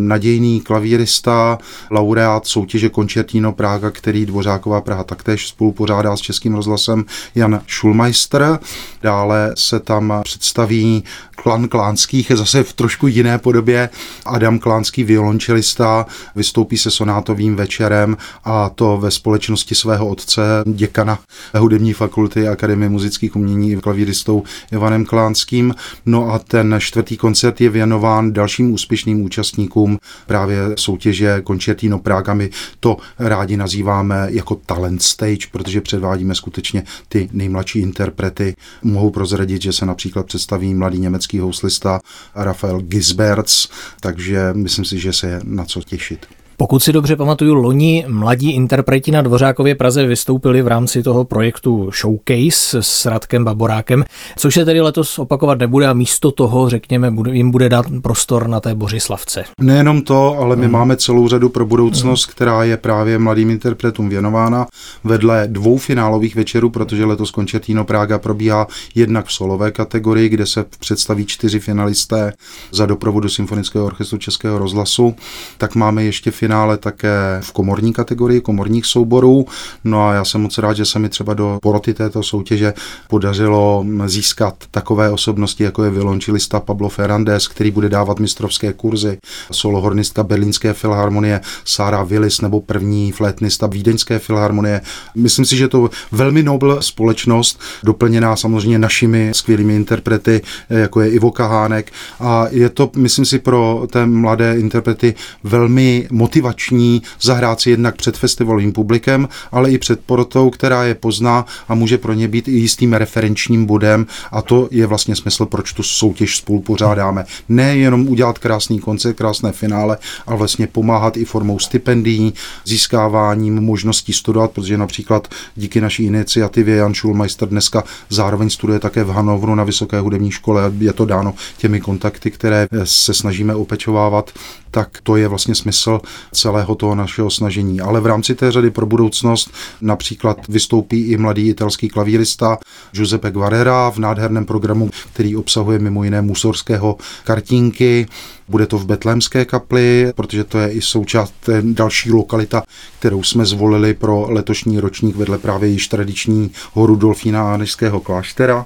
nadějný 0.08 0.62
klavírista, 0.62 1.58
laureát 1.92 2.48
soutěže 2.48 2.90
Koncertino 2.90 3.52
Praga, 3.52 3.92
který 3.92 4.26
Dvořáková 4.26 4.82
Praha 4.82 5.04
taktéž 5.04 5.48
spolupořádá 5.48 6.18
s 6.18 6.22
Českým 6.22 6.56
rozhlasem 6.56 7.06
Jan 7.36 7.62
Schulmeister. 7.68 8.60
Dále 9.02 9.54
se 9.58 9.80
tam 9.80 10.14
představí 10.24 11.04
klan 11.36 11.68
Klánských, 11.68 12.32
zase 12.36 12.64
v 12.64 12.74
trošku 12.74 13.08
jiné 13.08 13.38
podobě. 13.38 13.90
Adam 14.26 14.60
Klánský 14.60 15.04
violončelista 15.04 16.06
vystoupí 16.36 16.78
se 16.78 16.92
sonátovým 16.92 17.56
večerem 17.56 18.18
a 18.44 18.70
to 18.70 18.98
ve 18.98 19.12
společnosti 19.12 19.76
svého 19.76 20.08
otce, 20.08 20.42
děkana 20.66 21.20
hudební 21.56 21.94
fakulty 21.94 22.43
Akademie 22.50 22.90
muzických 22.90 23.36
umění 23.36 23.82
klavíristou 23.82 24.44
Ivanem 24.72 25.06
Klánským. 25.06 25.76
No 26.06 26.34
a 26.34 26.40
ten 26.40 26.76
čtvrtý 26.80 27.18
koncert 27.18 27.62
je 27.62 27.70
věnován 27.70 28.34
dalším 28.34 28.74
úspěšným 28.74 29.22
účastníkům 29.22 29.98
právě 30.28 30.58
soutěže 30.78 31.44
Concertino 31.48 32.00
Praga. 32.00 32.34
My 32.34 32.50
to 32.80 32.98
rádi 33.20 33.58
nazýváme 33.58 34.28
jako 34.30 34.56
talent 34.56 35.02
stage, 35.02 35.48
protože 35.52 35.82
předvádíme 35.82 36.36
skutečně 36.36 36.84
ty 37.10 37.30
nejmladší 37.32 37.80
interprety. 37.80 38.56
Mohu 38.84 39.12
prozradit, 39.12 39.62
že 39.62 39.74
se 39.74 39.86
například 39.86 40.26
představí 40.26 40.74
mladý 40.74 41.00
německý 41.00 41.40
houslista 41.40 42.00
Rafael 42.36 42.82
Gisberts, 42.82 43.68
takže 44.00 44.50
myslím 44.54 44.86
si, 44.86 45.00
že 45.00 45.14
se 45.14 45.28
je 45.28 45.40
na 45.44 45.66
co 45.66 45.82
těšit. 45.82 46.43
Pokud 46.58 46.84
si 46.84 46.94
dobře 46.94 47.16
pamatuju, 47.16 47.54
loni 47.54 48.06
mladí 48.08 48.52
interpreti 48.52 49.12
na 49.12 49.22
Dvořákově 49.22 49.76
Praze 49.76 50.06
vystoupili 50.06 50.62
v 50.62 50.68
rámci 50.68 51.04
toho 51.04 51.26
projektu 51.26 51.92
Showcase 52.02 52.84
s 52.84 53.06
Radkem 53.06 53.44
Baborákem, 53.44 54.04
což 54.38 54.54
se 54.54 54.66
tedy 54.66 54.82
letos 54.82 55.20
opakovat 55.20 55.60
nebude 55.60 55.88
a 55.88 55.94
místo 55.94 56.32
toho, 56.32 56.70
řekněme, 56.70 57.14
jim 57.32 57.52
bude 57.52 57.70
dát 57.70 57.86
prostor 58.04 58.48
na 58.48 58.60
té 58.60 58.76
Bořislavce. 58.76 59.44
Nejenom 59.62 60.02
to, 60.02 60.38
ale 60.40 60.56
my 60.56 60.66
hmm. 60.66 60.74
máme 60.74 60.98
celou 60.98 61.28
řadu 61.28 61.50
pro 61.50 61.66
budoucnost, 61.66 62.26
hmm. 62.26 62.32
která 62.32 62.64
je 62.64 62.78
právě 62.78 63.20
mladým 63.20 63.50
interpretům 63.50 64.10
věnována 64.10 64.68
vedle 65.04 65.48
dvou 65.48 65.78
finálových 65.78 66.36
večerů, 66.36 66.70
protože 66.70 67.06
letos 67.06 67.32
Koncertino 67.32 67.86
Praga 67.86 68.20
probíhá 68.20 68.68
jednak 68.96 69.26
v 69.26 69.34
solové 69.34 69.72
kategorii, 69.72 70.30
kde 70.30 70.46
se 70.46 70.66
představí 70.80 71.26
čtyři 71.26 71.60
finalisté 71.60 72.34
za 72.72 72.86
doprovodu 72.86 73.30
Symfonického 73.30 73.86
orchestru 73.86 74.18
Českého 74.18 74.58
rozhlasu, 74.58 75.16
tak 75.58 75.76
máme 75.76 76.04
ještě 76.04 76.32
finále 76.44 76.78
také 76.78 77.40
v 77.42 77.52
komorní 77.52 77.94
kategorii, 77.94 78.42
komorních 78.42 78.86
souborů. 78.86 79.46
No 79.84 80.08
a 80.08 80.14
já 80.14 80.26
jsem 80.26 80.42
moc 80.42 80.58
rád, 80.58 80.74
že 80.74 80.86
se 80.86 81.00
mi 81.00 81.10
třeba 81.10 81.34
do 81.34 81.58
poroty 81.62 81.94
této 81.94 82.24
soutěže 82.24 82.74
podařilo 83.08 83.86
získat 84.06 84.56
takové 84.72 85.10
osobnosti, 85.10 85.64
jako 85.64 85.84
je 85.84 85.90
violončilista 85.92 86.60
Pablo 86.60 86.90
Ferrandez, 86.90 87.48
který 87.48 87.72
bude 87.72 87.90
dávat 87.90 88.20
mistrovské 88.20 88.74
kurzy, 88.74 89.18
solohornistka 89.52 90.24
Berlínské 90.24 90.74
filharmonie 90.74 91.42
Sara 91.66 92.04
Willis 92.04 92.42
nebo 92.42 92.62
první 92.62 93.12
flétnista 93.12 93.68
Vídeňské 93.68 94.20
filharmonie. 94.20 94.82
Myslím 95.16 95.46
si, 95.46 95.58
že 95.58 95.68
to 95.68 95.90
velmi 96.12 96.44
nobl 96.44 96.78
společnost, 96.82 97.60
doplněná 97.84 98.36
samozřejmě 98.36 98.80
našimi 98.80 99.32
skvělými 99.34 99.76
interprety, 99.76 100.42
jako 100.70 101.02
je 101.02 101.10
Ivo 101.10 101.32
Kahánek. 101.32 101.92
A 102.20 102.46
je 102.52 102.70
to, 102.70 102.92
myslím 102.96 103.26
si, 103.26 103.40
pro 103.40 103.88
té 103.92 104.06
mladé 104.06 104.60
interprety 104.60 105.16
velmi 105.44 106.08
motivující 106.12 106.33
motivační 106.34 107.02
zahrát 107.22 107.62
si 107.62 107.70
jednak 107.70 107.96
před 107.96 108.18
festivalovým 108.18 108.74
publikem, 108.74 109.30
ale 109.52 109.72
i 109.72 109.78
před 109.78 110.00
porotou, 110.06 110.50
která 110.50 110.84
je 110.84 110.96
pozná 110.96 111.46
a 111.68 111.76
může 111.76 111.98
pro 111.98 112.14
ně 112.14 112.28
být 112.28 112.48
i 112.48 112.52
jistým 112.52 112.94
referenčním 112.94 113.66
bodem 113.66 114.06
a 114.32 114.42
to 114.42 114.68
je 114.72 114.88
vlastně 114.88 115.16
smysl, 115.16 115.46
proč 115.46 115.74
tu 115.74 115.84
soutěž 115.84 116.38
spolu 116.38 116.62
pořádáme. 116.62 117.26
Ne 117.50 117.78
jenom 117.78 118.08
udělat 118.08 118.40
krásný 118.40 118.80
koncert, 118.80 119.14
krásné 119.14 119.52
finále, 119.52 119.98
ale 120.28 120.38
vlastně 120.38 120.68
pomáhat 120.68 121.18
i 121.18 121.26
formou 121.26 121.60
stipendií, 121.60 122.34
získáváním 122.66 123.62
možností 123.62 124.14
studovat, 124.14 124.52
protože 124.52 124.78
například 124.78 125.28
díky 125.56 125.82
naší 125.82 126.04
iniciativě 126.06 126.76
Jan 126.76 126.94
Schulmeister 126.94 127.50
dneska 127.50 127.84
zároveň 128.10 128.50
studuje 128.50 128.80
také 128.80 129.04
v 129.04 129.10
Hanovru 129.10 129.56
na 129.56 129.64
Vysoké 129.64 130.00
hudební 130.00 130.32
škole. 130.32 130.72
Je 130.80 130.94
to 130.94 131.06
dáno 131.06 131.34
těmi 131.58 131.82
kontakty, 131.82 132.32
které 132.32 132.68
se 132.84 133.14
snažíme 133.14 133.56
opečovávat 133.56 134.32
tak 134.74 134.90
to 135.04 135.16
je 135.16 135.28
vlastně 135.28 135.56
smysl 135.56 136.02
celého 136.32 136.76
toho 136.76 136.96
našeho 136.96 137.30
snažení. 137.30 137.82
Ale 137.82 138.02
v 138.02 138.06
rámci 138.06 138.36
té 138.36 138.52
řady 138.52 138.72
pro 138.72 138.86
budoucnost 138.86 139.52
například 139.82 140.48
vystoupí 140.48 141.02
i 141.02 141.18
mladý 141.18 141.50
italský 141.50 141.90
klavírista 141.90 142.58
Giuseppe 142.92 143.32
Guarera 143.32 143.90
v 143.90 143.98
nádherném 143.98 144.46
programu, 144.46 144.90
který 145.14 145.36
obsahuje 145.36 145.80
mimo 145.80 146.04
jiné 146.04 146.22
musorského 146.22 146.98
kartínky. 147.24 148.08
Bude 148.48 148.68
to 148.68 148.78
v 148.78 148.86
Betlémské 148.86 149.46
kapli, 149.46 150.14
protože 150.16 150.44
to 150.44 150.60
je 150.60 150.72
i 150.72 150.82
součást 150.82 151.34
další 151.62 152.12
lokalita, 152.12 152.64
kterou 153.00 153.24
jsme 153.24 153.46
zvolili 153.46 153.94
pro 153.94 154.26
letošní 154.30 154.80
ročník 154.80 155.16
vedle 155.16 155.38
právě 155.38 155.70
již 155.70 155.88
tradičního 155.88 156.52
Rudolfína 156.76 157.54
Anežského 157.54 158.00
kláštera. 158.00 158.66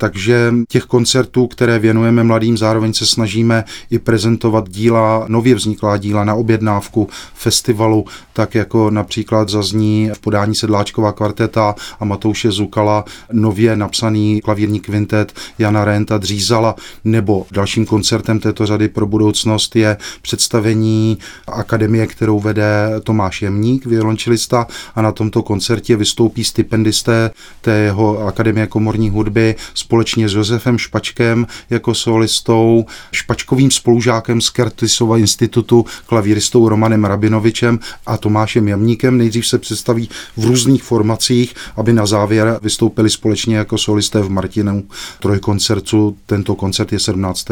Takže 0.00 0.54
těch 0.68 0.84
koncertů, 0.84 1.46
které 1.46 1.78
věnujeme 1.78 2.24
mladým, 2.24 2.56
zároveň 2.56 2.92
se 2.92 3.06
snažíme 3.06 3.64
i 3.90 3.98
prezentovat 3.98 4.68
díla, 4.68 5.24
nově 5.28 5.54
vzniklá 5.54 5.96
díla 5.96 6.24
na 6.24 6.34
objednávku 6.34 7.08
festivalu, 7.34 8.04
tak 8.32 8.54
jako 8.54 8.90
například 8.90 9.48
zazní 9.48 10.10
v 10.14 10.18
podání 10.18 10.54
Sedláčková 10.54 11.12
kvarteta 11.12 11.74
a 12.00 12.04
Matouše 12.04 12.50
Zukala 12.50 13.04
nově 13.32 13.76
napsaný 13.76 14.40
klavírní 14.40 14.80
kvintet 14.80 15.32
Jana 15.58 15.84
Renta 15.84 16.18
Dřízala, 16.18 16.74
nebo 17.04 17.46
dalším 17.50 17.86
koncertem 17.86 18.40
této 18.40 18.66
řady 18.66 18.88
pro 18.88 19.06
budoucnost 19.06 19.76
je 19.76 19.96
představení 20.22 21.18
akademie, 21.46 22.06
kterou 22.06 22.40
vede 22.40 22.90
Tomáš 23.02 23.42
Jemník, 23.42 23.86
violončilista, 23.86 24.66
a 24.94 25.02
na 25.02 25.12
tomto 25.12 25.42
koncertě 25.42 25.96
vystoupí 25.96 26.44
stipendisté 26.44 27.30
té 27.60 27.78
jeho 27.78 28.26
akademie 28.26 28.66
komorní 28.66 29.10
hudby 29.10 29.54
společně 29.90 30.28
s 30.28 30.34
Josefem 30.34 30.78
Špačkem 30.78 31.46
jako 31.70 31.94
solistou, 31.94 32.84
špačkovým 33.12 33.70
spolužákem 33.70 34.40
z 34.40 34.50
Kertisova 34.50 35.18
institutu, 35.18 35.84
klavíristou 36.06 36.68
Romanem 36.68 37.04
Rabinovičem 37.04 37.78
a 38.06 38.16
Tomášem 38.16 38.68
Jamníkem. 38.68 39.18
Nejdřív 39.18 39.46
se 39.46 39.58
představí 39.58 40.08
v 40.36 40.44
různých 40.44 40.82
formacích, 40.82 41.54
aby 41.76 41.92
na 41.92 42.06
závěr 42.06 42.58
vystoupili 42.62 43.10
společně 43.10 43.56
jako 43.56 43.78
solisté 43.78 44.20
v 44.20 44.30
Martinu 44.30 44.82
trojkoncertu. 45.20 46.16
Tento 46.26 46.54
koncert 46.54 46.92
je 46.92 46.98
17. 46.98 47.46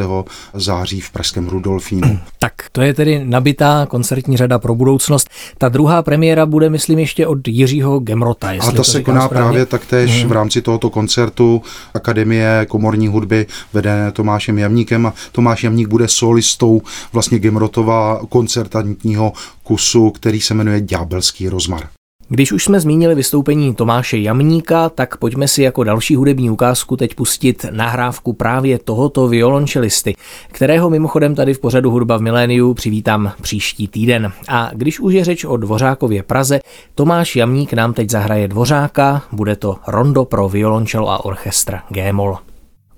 září 0.54 1.00
v 1.00 1.10
Pražském 1.10 1.48
Rudolfínu. 1.48 2.18
Tak 2.40 2.52
to 2.72 2.82
je 2.82 2.94
tedy 2.94 3.24
nabitá 3.24 3.86
koncertní 3.86 4.36
řada 4.36 4.58
pro 4.58 4.74
budoucnost. 4.74 5.28
Ta 5.58 5.68
druhá 5.68 6.02
premiéra 6.02 6.46
bude, 6.46 6.70
myslím, 6.70 6.98
ještě 6.98 7.26
od 7.26 7.48
Jiřího 7.48 7.98
Gemrota. 7.98 8.50
A 8.60 8.72
ta 8.72 8.84
se 8.84 9.02
koná 9.02 9.28
právě 9.28 9.66
taktéž 9.66 10.20
hmm. 10.20 10.28
v 10.28 10.32
rámci 10.32 10.62
tohoto 10.62 10.90
koncertu 10.90 11.62
Akademie 11.94 12.27
Akademie 12.28 12.66
komorní 12.68 13.08
hudby 13.08 13.46
vedené 13.72 14.12
Tomášem 14.12 14.58
Jamníkem 14.58 15.06
a 15.06 15.14
Tomáš 15.32 15.64
Jamník 15.64 15.88
bude 15.88 16.08
solistou 16.08 16.82
vlastně 17.12 17.38
Gemrotova 17.38 18.20
koncertantního 18.28 19.32
kusu, 19.62 20.10
který 20.10 20.40
se 20.40 20.54
jmenuje 20.54 20.80
Ďábelský 20.80 21.48
rozmar. 21.48 21.88
Když 22.30 22.52
už 22.52 22.64
jsme 22.64 22.80
zmínili 22.80 23.14
vystoupení 23.14 23.74
Tomáše 23.74 24.18
Jamníka, 24.18 24.88
tak 24.88 25.16
pojďme 25.16 25.48
si 25.48 25.62
jako 25.62 25.84
další 25.84 26.16
hudební 26.16 26.50
ukázku 26.50 26.96
teď 26.96 27.14
pustit 27.14 27.66
nahrávku 27.70 28.32
právě 28.32 28.78
tohoto 28.78 29.28
violončelisty, 29.28 30.14
kterého 30.52 30.90
mimochodem 30.90 31.34
tady 31.34 31.54
v 31.54 31.58
pořadu 31.58 31.90
Hudba 31.90 32.16
v 32.16 32.20
miléniu 32.20 32.74
přivítám 32.74 33.32
příští 33.42 33.88
týden. 33.88 34.32
A 34.48 34.70
když 34.74 35.00
už 35.00 35.14
je 35.14 35.24
řeč 35.24 35.44
o 35.44 35.56
Dvořákově 35.56 36.22
Praze, 36.22 36.60
Tomáš 36.94 37.36
Jamník 37.36 37.72
nám 37.72 37.92
teď 37.92 38.10
zahraje 38.10 38.48
Dvořáka, 38.48 39.22
bude 39.32 39.56
to 39.56 39.76
rondo 39.86 40.24
pro 40.24 40.48
violončelo 40.48 41.10
a 41.10 41.24
orchestr 41.24 41.78
G-moll. 41.88 42.47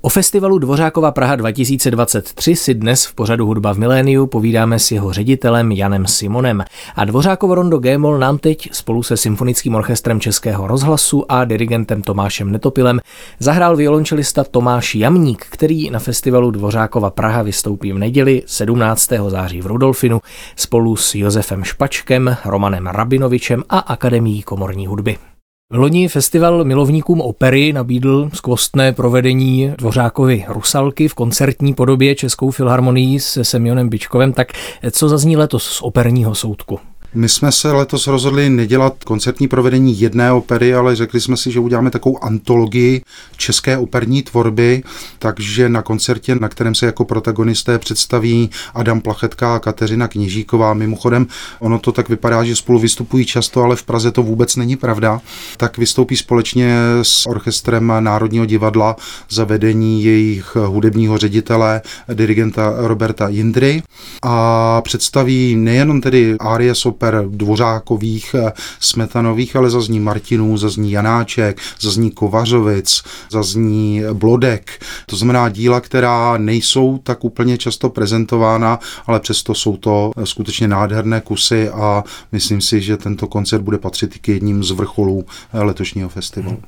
O 0.03 0.09
festivalu 0.09 0.59
Dvořákova 0.59 1.11
Praha 1.11 1.37
2023 1.37 2.57
si 2.57 2.75
dnes 2.75 3.07
v 3.07 3.15
pořadu 3.15 3.47
Hudba 3.47 3.75
v 3.75 3.79
miléniu 3.79 4.27
povídáme 4.27 4.79
s 4.79 4.91
jeho 4.91 5.13
ředitelem 5.13 5.73
Janem 5.73 6.07
Simonem. 6.07 6.65
A 6.97 7.05
Dvořákovo 7.05 7.55
rondo 7.55 7.79
Gémol 7.79 8.19
nám 8.19 8.39
teď 8.39 8.69
spolu 8.73 9.03
se 9.03 9.17
Symfonickým 9.17 9.75
orchestrem 9.75 10.21
Českého 10.21 10.67
rozhlasu 10.67 11.33
a 11.33 11.45
dirigentem 11.45 12.03
Tomášem 12.03 12.53
Netopilem 12.53 13.01
zahrál 13.39 13.77
violončelista 13.77 14.45
Tomáš 14.45 14.95
Jamník, 14.95 15.47
který 15.51 15.91
na 15.91 15.99
festivalu 15.99 16.51
Dvořákova 16.51 17.11
Praha 17.11 17.43
vystoupí 17.43 17.93
v 17.93 17.99
neděli 17.99 18.43
17. 18.47 19.11
září 19.29 19.61
v 19.61 19.67
Rudolfinu 19.67 20.21
spolu 20.57 20.97
s 20.97 21.15
Josefem 21.15 21.65
Špačkem, 21.65 22.37
Romanem 22.45 22.87
Rabinovičem 22.87 23.63
a 23.69 23.79
Akademií 23.79 24.43
komorní 24.43 24.87
hudby. 24.87 25.30
Loni 25.73 26.09
festival 26.09 26.65
milovníkům 26.65 27.21
opery 27.21 27.73
nabídl 27.73 28.31
skvostné 28.35 28.93
provedení 28.93 29.73
Dvořákovi 29.79 30.45
Rusalky 30.49 31.09
v 31.09 31.15
koncertní 31.15 31.75
podobě 31.75 32.15
Českou 32.15 32.51
filharmonii 32.51 33.21
se 33.21 33.45
Semionem 33.45 33.89
Bičkovem. 33.89 34.33
Tak 34.33 34.53
co 34.91 35.09
zazní 35.09 35.37
letos 35.37 35.65
z 35.65 35.83
operního 35.83 36.35
soudku? 36.35 36.81
My 37.15 37.29
jsme 37.29 37.53
se 37.53 37.73
letos 37.73 38.07
rozhodli 38.07 38.51
nedělat 38.51 39.05
koncertní 39.05 39.49
provedení 39.49 40.01
jedné 40.01 40.33
opery, 40.33 40.75
ale 40.75 40.97
řekli 40.97 41.21
jsme 41.21 41.37
si, 41.37 41.53
že 41.53 41.61
uděláme 41.61 41.91
takovou 41.91 42.25
antologii 42.25 43.03
české 43.37 43.79
operní 43.79 44.23
tvorby, 44.23 44.83
takže 45.19 45.69
na 45.69 45.83
koncertě, 45.83 46.35
na 46.35 46.49
kterém 46.49 46.75
se 46.75 46.87
jako 46.87 47.05
protagonisté 47.05 47.79
představí 47.79 48.51
Adam 48.75 49.01
Plachetka 49.01 49.55
a 49.55 49.59
Kateřina 49.59 50.09
Kněžíková, 50.09 50.75
mimochodem 50.75 51.27
ono 51.59 51.79
to 51.79 51.93
tak 51.93 52.09
vypadá, 52.09 52.45
že 52.45 52.57
spolu 52.57 52.79
vystupují 52.79 53.25
často, 53.25 53.63
ale 53.63 53.77
v 53.77 53.83
Praze 53.83 54.13
to 54.13 54.23
vůbec 54.23 54.57
není 54.57 54.77
pravda, 54.77 55.21
tak 55.57 55.79
vystoupí 55.79 56.17
společně 56.17 56.75
s 57.03 57.27
orchestrem 57.27 57.93
Národního 58.01 58.47
divadla 58.47 58.97
za 59.29 59.45
vedení 59.45 60.05
jejich 60.05 60.57
hudebního 60.57 61.19
ředitele, 61.19 61.83
dirigenta 62.15 62.75
Roberta 62.77 63.29
Jindry 63.29 63.83
a 64.23 64.81
představí 64.81 65.57
nejenom 65.57 66.01
tedy 66.01 66.37
árie 66.41 66.75
oper 67.01 67.25
dvořákových, 67.29 68.35
eh, 68.35 68.53
smetanových, 68.81 69.57
ale 69.57 69.71
zazní 69.71 70.01
Martinů, 70.01 70.57
zazní 70.57 70.93
Janáček, 70.93 71.61
zazní 71.81 72.11
Kovařovic, 72.11 73.03
zazní 73.31 74.03
Blodek. 74.13 74.71
To 75.07 75.17
znamená 75.17 75.49
díla, 75.49 75.81
která 75.81 76.39
nejsou 76.39 76.99
tak 76.99 77.25
úplně 77.25 77.59
často 77.59 77.91
prezentována, 77.91 78.79
ale 79.07 79.21
přesto 79.21 79.55
jsou 79.55 79.77
to 79.77 80.11
eh, 80.17 80.27
skutečně 80.27 80.69
nádherné 80.69 81.21
kusy 81.21 81.69
a 81.71 82.05
myslím 82.33 82.61
si, 82.61 82.81
že 82.81 82.97
tento 82.97 83.27
koncert 83.27 83.63
bude 83.63 83.79
patřit 83.79 84.19
k 84.19 84.29
jedním 84.29 84.65
z 84.65 84.71
vrcholů 84.71 85.25
eh, 85.53 85.63
letošního 85.63 86.09
festivalu. 86.09 86.59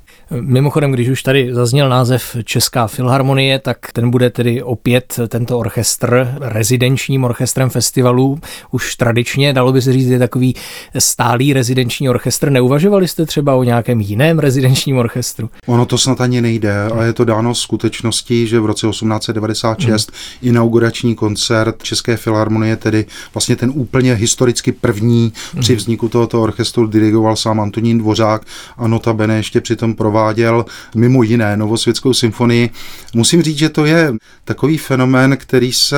Mimochodem, 0.41 0.93
když 0.93 1.09
už 1.09 1.23
tady 1.23 1.55
zazněl 1.55 1.89
název 1.89 2.37
Česká 2.45 2.87
filharmonie, 2.87 3.59
tak 3.59 3.79
ten 3.93 4.11
bude 4.11 4.31
tedy 4.31 4.63
opět 4.63 5.21
tento 5.29 5.59
orchestr 5.59 6.37
rezidenčním 6.41 7.25
orchestrem 7.25 7.71
festivalu. 7.71 8.39
Už 8.71 8.97
tradičně, 8.97 9.53
dalo 9.53 9.73
by 9.73 9.83
se 9.83 9.93
říct, 9.93 10.09
takový 10.23 10.55
stálý 10.99 11.53
rezidenční 11.53 12.09
orchestr. 12.09 12.51
Neuvažovali 12.51 13.09
jste 13.09 13.27
třeba 13.27 13.55
o 13.55 13.65
nějakém 13.65 14.01
jiném 14.01 14.39
rezidenčním 14.39 14.97
orchestru? 14.97 15.51
Ono 15.67 15.87
to 15.87 15.99
snad 15.99 16.21
ani 16.21 16.41
nejde 16.41 16.85
a 16.85 17.03
je 17.03 17.13
to 17.13 17.25
dáno 17.25 17.55
skutečností, 17.55 18.47
že 18.47 18.61
v 18.61 18.67
roce 18.67 18.87
1896 18.87 20.11
hmm. 20.11 20.49
inaugurační 20.49 21.15
koncert 21.15 21.83
České 21.83 22.17
filharmonie, 22.17 22.77
tedy 22.77 23.07
vlastně 23.35 23.57
ten 23.57 23.73
úplně 23.75 24.15
historicky 24.15 24.73
první 24.73 25.33
hmm. 25.53 25.61
při 25.61 25.75
vzniku 25.75 26.09
tohoto 26.09 26.43
orchestru 26.43 26.87
dirigoval 26.87 27.37
sám 27.37 27.61
Antonín 27.61 27.99
Dvořák 27.99 28.43
a 28.77 28.89
notabene 28.89 29.37
ještě 29.37 29.61
přitom 29.61 29.95
prováděl 29.95 30.65
mimo 30.95 31.23
jiné 31.23 31.57
Novosvětskou 31.57 32.15
symfonii. 32.15 32.71
Musím 33.15 33.43
říct, 33.43 33.59
že 33.59 33.69
to 33.69 33.85
je 33.85 34.15
takový 34.45 34.79
fenomén, 34.79 35.37
který 35.37 35.73
se 35.73 35.97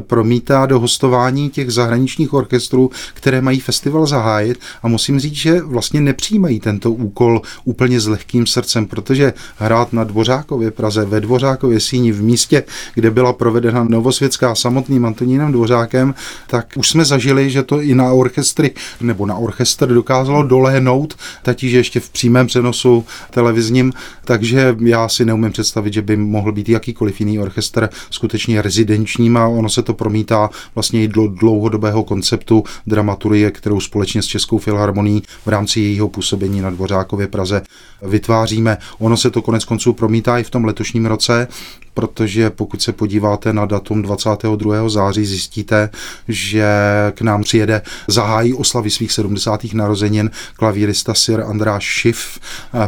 promítá 0.00 0.66
do 0.66 0.80
hostování 0.80 1.50
těch 1.50 1.70
zahraničních 1.70 2.32
orchestrů, 2.32 2.90
které 3.14 3.40
mají 3.40 3.60
festival 3.66 4.06
zahájit 4.06 4.60
a 4.82 4.88
musím 4.88 5.20
říct, 5.20 5.34
že 5.34 5.60
vlastně 5.60 6.00
nepřijímají 6.00 6.60
tento 6.60 6.92
úkol 6.92 7.42
úplně 7.64 8.00
s 8.00 8.06
lehkým 8.06 8.46
srdcem, 8.46 8.86
protože 8.86 9.32
hrát 9.58 9.92
na 9.92 10.04
Dvořákově 10.04 10.70
Praze, 10.70 11.04
ve 11.04 11.20
Dvořákově 11.20 11.80
síni, 11.80 12.12
v 12.12 12.22
místě, 12.22 12.64
kde 12.94 13.10
byla 13.10 13.32
provedena 13.32 13.84
Novosvětská 13.84 14.54
samotným 14.54 15.06
Antonínem 15.06 15.52
Dvořákem, 15.52 16.14
tak 16.46 16.66
už 16.76 16.88
jsme 16.88 17.04
zažili, 17.04 17.50
že 17.50 17.62
to 17.62 17.80
i 17.80 17.94
na 17.94 18.12
orchestry 18.12 18.70
nebo 19.00 19.26
na 19.26 19.34
orchestr 19.34 19.94
dokázalo 19.94 20.42
dolehnout, 20.42 21.14
tatí, 21.42 21.70
že 21.70 21.76
ještě 21.76 22.00
v 22.00 22.10
přímém 22.10 22.46
přenosu 22.46 23.04
televizním, 23.30 23.92
takže 24.24 24.76
já 24.80 25.08
si 25.08 25.24
neumím 25.24 25.52
představit, 25.52 25.92
že 25.92 26.02
by 26.02 26.16
mohl 26.16 26.52
být 26.52 26.68
jakýkoliv 26.68 27.20
jiný 27.20 27.38
orchestr 27.38 27.88
skutečně 28.10 28.62
rezidenčním 28.62 29.36
a 29.36 29.46
ono 29.46 29.68
se 29.68 29.82
to 29.82 29.94
promítá 29.94 30.50
vlastně 30.74 31.02
i 31.02 31.08
do 31.08 31.28
dlouhodobého 31.28 32.04
konceptu 32.04 32.64
dramaturgie, 32.86 33.50
kterou 33.56 33.80
společně 33.80 34.22
s 34.22 34.26
Českou 34.26 34.58
filharmonií 34.58 35.22
v 35.44 35.48
rámci 35.48 35.80
jejího 35.80 36.08
působení 36.08 36.60
na 36.60 36.70
Dvořákově 36.70 37.26
Praze 37.28 37.62
vytváříme. 38.02 38.78
Ono 38.98 39.16
se 39.16 39.30
to 39.30 39.42
konec 39.42 39.64
konců 39.64 39.92
promítá 39.92 40.38
i 40.38 40.42
v 40.42 40.50
tom 40.50 40.64
letošním 40.64 41.06
roce, 41.06 41.48
protože 41.96 42.50
pokud 42.50 42.82
se 42.82 42.92
podíváte 42.92 43.52
na 43.52 43.66
datum 43.66 44.02
22. 44.02 44.88
září, 44.88 45.24
zjistíte, 45.24 45.90
že 46.28 46.66
k 47.14 47.20
nám 47.20 47.42
přijede, 47.42 47.82
zahájí 48.08 48.54
oslavy 48.54 48.90
svých 48.90 49.12
70. 49.12 49.64
narozenin 49.74 50.30
klavírista 50.56 51.14
Sir 51.14 51.40
András 51.40 51.82
Schiff 51.82 52.40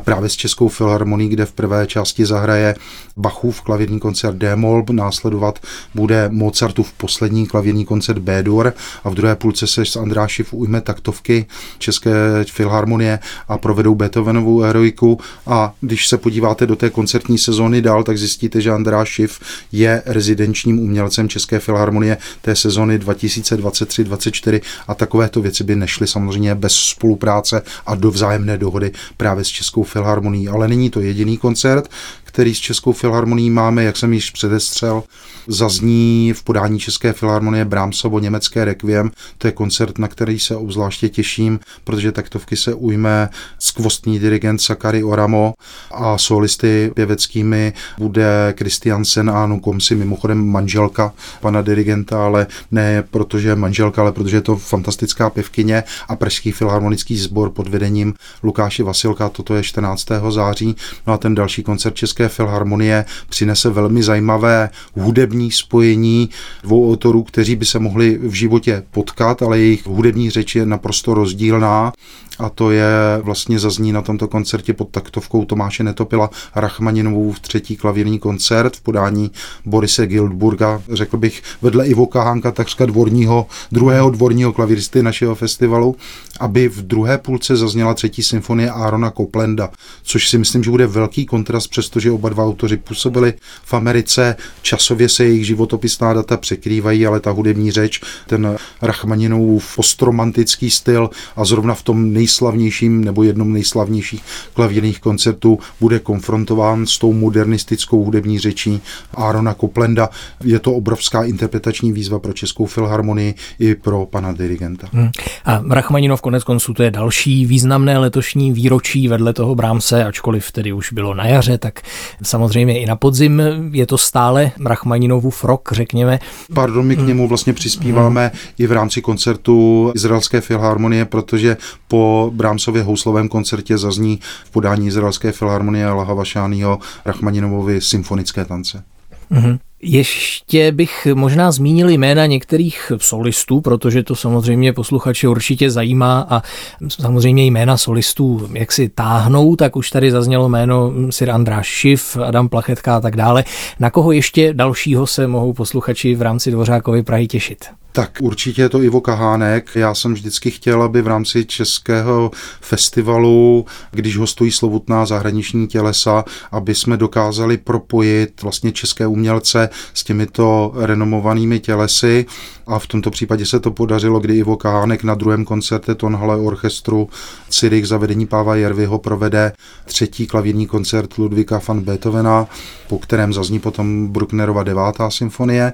právě 0.05 0.29
s 0.29 0.37
Českou 0.37 0.69
filharmonií, 0.69 1.29
kde 1.29 1.45
v 1.45 1.53
prvé 1.53 1.87
části 1.87 2.27
zahraje 2.27 2.75
Bachův 3.17 3.61
klavírní 3.61 4.01
koncert 4.01 4.37
D-moll, 4.37 4.85
následovat 4.93 5.59
bude 5.95 6.29
Mozartův 6.29 6.93
poslední 6.93 7.47
klavírní 7.47 7.85
koncert 7.85 8.19
B-dur 8.19 8.73
a 9.05 9.11
v 9.11 9.15
druhé 9.15 9.37
půlce 9.37 9.67
se 9.67 9.85
s 9.85 9.97
András 9.97 10.31
Schiff 10.31 10.53
ujme 10.53 10.81
taktovky 10.81 11.47
České 11.79 12.11
filharmonie 12.53 13.19
a 13.49 13.59
provedou 13.59 13.95
Beethovenovou 13.95 14.61
heroiku 14.61 15.19
a 15.47 15.75
když 15.81 16.09
se 16.09 16.19
podíváte 16.19 16.67
do 16.67 16.77
té 16.77 16.91
koncertní 16.91 17.39
sezóny 17.39 17.83
dál, 17.83 18.05
tak 18.05 18.19
zjistíte, 18.19 18.61
že 18.61 18.71
András 18.71 18.98
Schiff 19.05 19.41
je 19.73 20.03
rezidenčním 20.07 20.79
umělcem 20.79 21.29
České 21.29 21.61
filharmonie 21.61 22.17
té 22.43 22.57
sezóny 22.57 22.99
2023-2024 22.99 24.61
a 24.89 24.95
takovéto 24.95 25.43
věci 25.43 25.65
by 25.65 25.77
nešly 25.77 26.07
samozřejmě 26.07 26.55
bez 26.55 26.75
spolupráce 26.75 27.63
a 27.87 27.95
do 27.95 28.11
vzájemné 28.11 28.59
dohody 28.59 28.93
právě 29.17 29.45
s 29.45 29.49
Českou 29.49 29.83
filharmonií. 29.83 30.49
Ale 30.49 30.69
není 30.69 30.91
to 30.91 31.01
jediný 31.01 31.39
koncert, 31.39 31.91
který 32.29 32.55
s 32.55 32.59
Českou 32.59 32.93
filharmonií 32.93 33.51
máme, 33.51 33.85
jak 33.85 33.97
jsem 33.97 34.13
již 34.13 34.31
předestřel, 34.31 35.03
zazní 35.47 36.33
v 36.33 36.43
podání 36.43 36.79
České 36.79 37.13
filharmonie 37.13 37.65
Brahmsovo 37.65 38.19
německé 38.19 38.65
requiem. 38.65 39.11
To 39.39 39.49
je 39.49 39.53
koncert, 39.53 39.99
na 39.99 40.09
který 40.09 40.39
se 40.39 40.57
obzvláště 40.57 41.09
těším, 41.09 41.61
protože 41.85 42.13
taktovky 42.13 42.57
se 42.57 42.75
ujme 42.75 43.29
skvostní 43.59 44.19
dirigent 44.19 44.61
Sakary 44.61 45.05
Oramo 45.05 45.55
a 45.91 46.19
solisty 46.19 46.91
pěveckými 46.95 47.73
bude 47.99 48.55
Christiansen 48.59 49.31
a 49.31 49.45
Anu 49.45 49.61
Komsi, 49.61 49.95
mimochodem 49.95 50.47
manželka 50.47 51.13
pana 51.41 51.63
dirigenta, 51.63 52.25
ale 52.25 52.47
ne 52.71 53.05
protože 53.11 53.57
manželka, 53.57 54.03
ale 54.03 54.13
protože 54.13 54.37
je 54.37 54.41
to 54.41 54.57
fantastická 54.57 55.31
pěvkyně 55.31 55.85
a 56.09 56.17
Pražský 56.17 56.53
filharmonický 56.53 57.17
sbor 57.17 57.51
pod 57.51 57.69
vedením 57.69 58.15
Lukáše 58.43 58.83
Vasilka, 58.83 59.29
toto 59.29 59.55
je 59.55 59.63
14. 59.63 60.07
září. 60.31 60.77
No 61.07 61.13
a 61.13 61.19
ten 61.19 61.35
další 61.35 61.63
koncert 61.63 61.95
České 61.95 62.28
filharmonie 62.29 63.05
přinese 63.29 63.71
velmi 63.71 64.03
zajímavé 64.03 64.71
hudební 64.95 65.51
spojení 65.51 66.31
dvou 66.63 66.93
autorů, 66.93 67.23
kteří 67.23 67.57
by 67.57 67.67
se 67.67 67.79
mohli 67.79 68.19
v 68.23 68.33
životě 68.33 68.83
potkat, 68.91 69.43
ale 69.43 69.59
jejich 69.59 69.87
hudební 69.87 70.31
řeč 70.31 70.55
je 70.55 70.67
naprosto 70.67 71.15
rozdílná 71.15 71.93
a 72.39 72.51
to 72.51 72.71
je 72.71 72.87
vlastně 73.23 73.59
zazní 73.59 73.93
na 73.93 74.03
tomto 74.03 74.29
koncertě 74.29 74.73
pod 74.73 74.89
taktovkou 74.91 75.45
Tomáše 75.45 75.85
Netopila 75.85 76.31
Rachmaninovou 76.55 77.33
v 77.33 77.41
třetí 77.41 77.77
klavírní 77.77 78.19
koncert 78.19 78.77
v 78.77 78.81
podání 78.81 79.31
Borise 79.65 80.07
Gildburga, 80.07 80.83
řekl 80.93 81.17
bych 81.17 81.43
vedle 81.63 81.87
Ivo 81.87 82.07
Kahánka 82.07 82.51
takřka 82.51 82.87
dvorního, 82.87 83.47
druhého 83.73 84.11
dvorního 84.11 84.53
klavíristy 84.53 85.03
našeho 85.03 85.35
festivalu, 85.35 85.97
aby 86.41 86.69
v 86.69 86.83
druhé 86.83 87.19
půlce 87.19 87.57
zazněla 87.57 87.95
třetí 87.95 88.23
symfonie 88.23 88.71
Arona 88.71 89.11
Coplanda, 89.11 89.71
což 90.03 90.29
si 90.29 90.39
myslím, 90.39 90.65
že 90.65 90.71
bude 90.71 90.87
velký 90.87 91.27
kontrast, 91.27 91.71
přestože 91.71 92.11
oba 92.11 92.29
dva 92.29 92.45
autoři 92.45 92.77
působili 92.77 93.35
v 93.65 93.75
Americe, 93.75 94.37
časově 94.63 95.09
se 95.09 95.25
jejich 95.25 95.47
životopisná 95.47 96.13
data 96.13 96.37
překrývají, 96.37 97.07
ale 97.07 97.21
ta 97.21 97.31
hudební 97.31 97.71
řeč, 97.71 98.01
ten 98.27 98.57
Rachmaninův 98.83 99.77
postromantický 99.77 100.71
styl 100.71 101.11
a 101.37 101.45
zrovna 101.45 101.75
v 101.75 101.83
tom 101.83 102.13
nej 102.13 102.28
nejslavnějším 102.29 103.05
nebo 103.05 103.23
jednom 103.23 103.53
nejslavnějších 103.53 104.23
klavírních 104.55 105.01
koncertů 105.01 105.59
bude 105.81 105.99
konfrontován 105.99 106.87
s 106.87 106.99
tou 106.99 107.13
modernistickou 107.13 108.05
hudební 108.05 108.39
řečí 108.39 108.81
Arona 109.15 109.55
Koplenda. 109.55 110.09
Je 110.45 110.59
to 110.59 110.73
obrovská 110.73 111.25
interpretační 111.25 111.93
výzva 111.93 112.19
pro 112.19 112.33
Českou 112.33 112.67
filharmonii 112.67 113.35
i 113.59 113.75
pro 113.75 114.07
pana 114.07 114.33
dirigenta. 114.33 114.89
Hmm. 114.93 115.11
A 115.45 115.63
Rachmaninov 115.71 116.21
konec 116.21 116.45
konců 116.45 116.75
to 116.75 116.83
je 116.83 116.91
další 116.91 117.47
významné 117.47 117.99
letošní 117.99 118.53
výročí 118.53 119.09
vedle 119.09 119.33
toho 119.33 119.55
Brámse, 119.55 120.05
ačkoliv 120.05 120.53
tedy 120.53 120.73
už 120.73 120.93
bylo 120.93 121.15
na 121.15 121.27
jaře, 121.27 121.59
tak 121.59 121.81
samozřejmě 122.23 122.81
i 122.81 122.87
na 122.87 122.97
podzim 122.97 123.43
je 123.73 123.87
to 123.87 123.99
stále 123.99 124.51
Rachmaninovův 124.65 125.45
rok, 125.45 125.69
řekněme. 125.73 126.19
Pardon, 126.55 126.87
my 126.87 126.97
k 126.97 127.07
němu 127.07 127.29
vlastně 127.29 127.53
přispíváme 127.53 128.21
hmm. 128.21 128.39
i 128.59 128.67
v 128.67 128.73
rámci 128.73 129.03
koncertu 129.03 129.93
Izraelské 129.95 130.41
filharmonie, 130.41 131.05
protože 131.05 131.57
po 131.89 132.18
Brámsově 132.31 132.83
houslovém 132.83 133.29
koncertě 133.29 133.79
zazní 133.79 134.21
v 134.45 134.51
podání 134.51 134.87
Izraelské 134.87 135.33
filharmonie 135.33 135.89
Laha 135.89 136.15
Vašányho 136.15 136.79
Rachmaninovovi 137.05 137.81
symfonické 137.81 138.45
tance. 138.45 138.85
Mm-hmm. 139.31 139.59
Ještě 139.83 140.73
bych 140.73 141.07
možná 141.15 141.53
zmínil 141.53 141.91
jména 141.91 142.27
některých 142.27 142.93
solistů, 142.97 143.61
protože 143.61 144.03
to 144.03 144.17
samozřejmě 144.17 144.73
posluchače 144.73 145.29
určitě 145.29 145.71
zajímá 145.71 146.27
a 146.31 146.43
samozřejmě 146.89 147.45
jména 147.45 147.77
solistů 147.77 148.49
jak 148.53 148.73
si 148.73 148.89
táhnou, 148.89 149.57
tak 149.57 149.77
už 149.77 149.91
tady 149.91 150.11
zaznělo 150.11 150.49
jméno 150.49 150.93
Sir 151.11 151.31
Andráš 151.31 151.67
Šiv, 151.67 152.17
Adam 152.17 152.49
Plachetka 152.49 152.97
a 152.97 153.01
tak 153.01 153.17
dále. 153.17 153.45
Na 153.81 153.91
koho 153.91 154.13
ještě 154.13 154.55
dalšího 154.55 155.07
se 155.07 155.27
mohou 155.27 155.53
posluchači 155.53 156.15
v 156.15 156.23
rámci 156.23 156.51
Dvořákovy 156.51 157.03
Prahy 157.03 157.27
těšit? 157.27 157.65
Tak 157.93 158.19
určitě 158.21 158.63
je 158.63 158.69
to 158.69 158.83
Ivo 158.83 159.01
Kahánek. 159.01 159.71
Já 159.75 159.95
jsem 159.95 160.15
vždycky 160.15 160.51
chtěl, 160.51 160.83
aby 160.83 161.03
v 161.03 161.07
rámci 161.07 161.45
českého 161.45 162.31
festivalu, 162.61 163.67
když 163.91 164.17
hostují 164.17 164.53
slovutná 164.53 165.07
zahraniční 165.07 165.67
tělesa, 165.67 166.25
aby 166.53 166.75
jsme 166.75 166.97
dokázali 166.97 167.57
propojit 167.57 168.43
vlastně 168.43 168.73
české 168.73 169.07
umělce 169.07 169.68
s 169.95 170.05
těmito 170.05 170.73
renomovanými 170.77 171.61
tělesy 171.61 172.27
a 172.67 172.79
v 172.79 172.87
tomto 172.87 173.11
případě 173.11 173.47
se 173.47 173.61
to 173.61 173.71
podařilo, 173.71 174.21
kdy 174.21 174.39
Ivo 174.39 174.57
Kahánek 174.57 175.05
na 175.05 175.15
druhém 175.15 175.45
koncertě 175.45 175.95
Tonhale 175.95 176.37
orchestru 176.37 177.09
Cyrich 177.49 177.89
za 177.89 177.97
vedení 177.97 178.27
Páva 178.27 178.57
Jervyho 178.57 178.99
provede 178.99 179.53
třetí 179.85 180.27
klavírní 180.27 180.67
koncert 180.67 181.19
Ludvíka 181.19 181.61
van 181.69 181.81
Beethovena, 181.81 182.47
po 182.89 182.99
kterém 182.99 183.33
zazní 183.33 183.61
potom 183.61 184.09
Brucknerova 184.09 184.63
devátá 184.63 185.11
symfonie. 185.11 185.73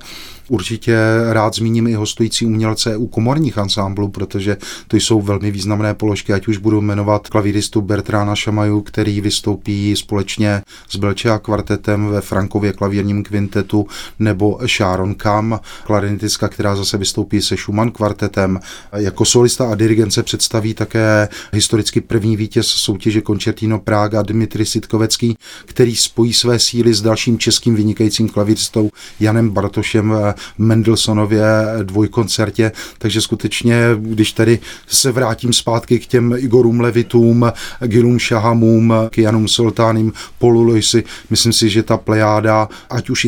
Určitě 0.49 0.97
rád 1.31 1.55
zmíním 1.55 1.87
i 1.87 1.95
hostující 1.95 2.47
umělce 2.47 2.97
u 2.97 3.07
komorních 3.07 3.59
ansámblů, 3.59 4.09
protože 4.09 4.57
to 4.89 4.97
jsou 4.97 5.21
velmi 5.23 5.51
významné 5.51 5.95
položky, 5.95 6.33
ať 6.33 6.49
už 6.49 6.59
budu 6.59 6.81
jmenovat 6.81 7.29
klavíristu 7.29 7.81
Bertrána 7.81 8.35
Šamaju, 8.35 8.81
který 8.81 9.21
vystoupí 9.21 9.97
společně 9.97 10.63
s 10.89 10.97
Belčea 10.97 11.39
kvartetem 11.39 12.07
ve 12.07 12.21
Frankově 12.21 12.73
klavírním 12.73 13.23
kvintetu, 13.23 13.84
nebo 14.19 14.59
Sharon 14.67 15.15
Kam, 15.15 15.61
klarinetistka, 15.85 16.49
která 16.49 16.77
zase 16.77 16.99
vystoupí 16.99 17.43
se 17.43 17.57
Schumann 17.57 17.91
kvartetem. 17.91 18.61
Jako 18.93 19.25
solista 19.25 19.71
a 19.71 19.75
dirigent 19.75 20.13
se 20.13 20.23
představí 20.23 20.75
také 20.75 21.29
historicky 21.53 22.01
první 22.01 22.37
vítěz 22.37 22.67
soutěže 22.67 23.23
Concertino 23.23 23.79
Praga 23.79 24.23
Dmitry 24.23 24.67
Sitkovecký, 24.67 25.37
který 25.65 25.97
spojí 25.97 26.33
své 26.33 26.59
síly 26.59 26.95
s 26.95 27.03
dalším 27.03 27.39
českým 27.39 27.75
vynikajícím 27.75 28.29
klavíristou 28.29 28.91
Janem 29.21 29.51
Bartošem 29.51 30.15
Mendelssonově 30.59 31.45
dvojkoncertě, 31.83 32.73
takže 32.99 33.21
skutečně, 33.21 33.79
když 33.97 34.33
tady 34.33 34.59
se 34.87 35.13
vrátím 35.13 35.53
zpátky 35.53 35.99
k 35.99 36.07
těm 36.07 36.35
Igorům 36.39 36.81
Levitům, 36.81 37.53
Gilům 37.81 38.19
Šahamům, 38.19 38.95
Kianům 39.11 39.49
Sultánim, 39.49 40.13
Polu 40.39 40.63
Loisi, 40.63 41.05
myslím 41.31 41.53
si, 41.53 41.71
že 41.71 41.83
ta 41.83 41.97
plejáda, 41.97 42.69
ať 42.91 43.11
už 43.11 43.25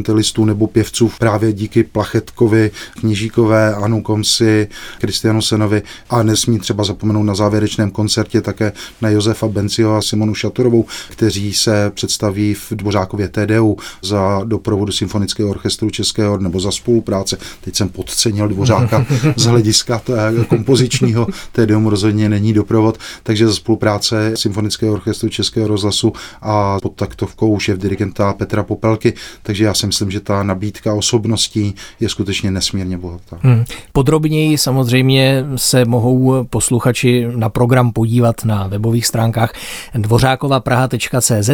instrumentalistů 0.00 0.44
nebo 0.44 0.66
pěvců, 0.66 1.10
právě 1.18 1.52
díky 1.52 1.84
Plachetkovi, 1.84 2.70
Kněžíkové, 3.00 3.74
Anu 3.74 4.02
Komsi, 4.02 4.68
Kristianu 4.98 5.42
Senovi 5.42 5.82
a 6.10 6.22
nesmí 6.22 6.58
třeba 6.58 6.84
zapomenout 6.84 7.22
na 7.22 7.34
závěrečném 7.34 7.90
koncertě 7.90 8.40
také 8.40 8.72
na 9.00 9.08
Josefa 9.08 9.48
Bencio 9.48 9.92
a 9.92 10.02
Simonu 10.02 10.34
Šaturovou, 10.34 10.84
kteří 11.10 11.54
se 11.54 11.90
představí 11.94 12.54
v 12.54 12.72
Dvořákově 12.72 13.28
TDU 13.28 13.76
za 14.02 14.40
doprovodu 14.44 14.92
Symfonického 14.92 15.50
orchestru 15.50 15.90
Českého 15.90 16.38
nebo 16.38 16.60
za 16.60 16.70
spolupráce. 16.70 17.38
Teď 17.60 17.76
jsem 17.76 17.88
podcenil 17.88 18.48
Dvořáka 18.48 19.06
z 19.36 19.44
hlediska 19.44 20.02
kompozičního, 20.48 21.26
TDU 21.52 21.90
rozhodně 21.90 22.28
není 22.28 22.52
doprovod, 22.52 22.98
takže 23.22 23.46
za 23.46 23.54
spolupráce 23.54 24.32
Symfonického 24.34 24.92
orchestru 24.92 25.28
Českého 25.28 25.68
rozhlasu 25.68 26.12
a 26.42 26.78
pod 26.82 26.94
taktovkou 26.94 27.58
šéf 27.58 27.78
dirigenta 27.78 28.32
Petra 28.32 28.62
Popelky, 28.62 29.14
takže 29.42 29.64
já 29.64 29.74
si 29.74 29.86
myslím, 29.90 30.10
že 30.10 30.20
ta 30.20 30.42
nabídka 30.42 30.94
osobností 30.94 31.74
je 32.00 32.08
skutečně 32.08 32.50
nesmírně 32.50 32.98
bohatá. 32.98 33.38
Hmm. 33.40 33.64
Podrobněji 33.92 34.58
samozřejmě 34.58 35.44
se 35.56 35.84
mohou 35.84 36.44
posluchači 36.44 37.26
na 37.34 37.48
program 37.48 37.92
podívat 37.92 38.44
na 38.44 38.66
webových 38.66 39.06
stránkách 39.06 39.52
dvořákovapraha.cz. 39.94 41.50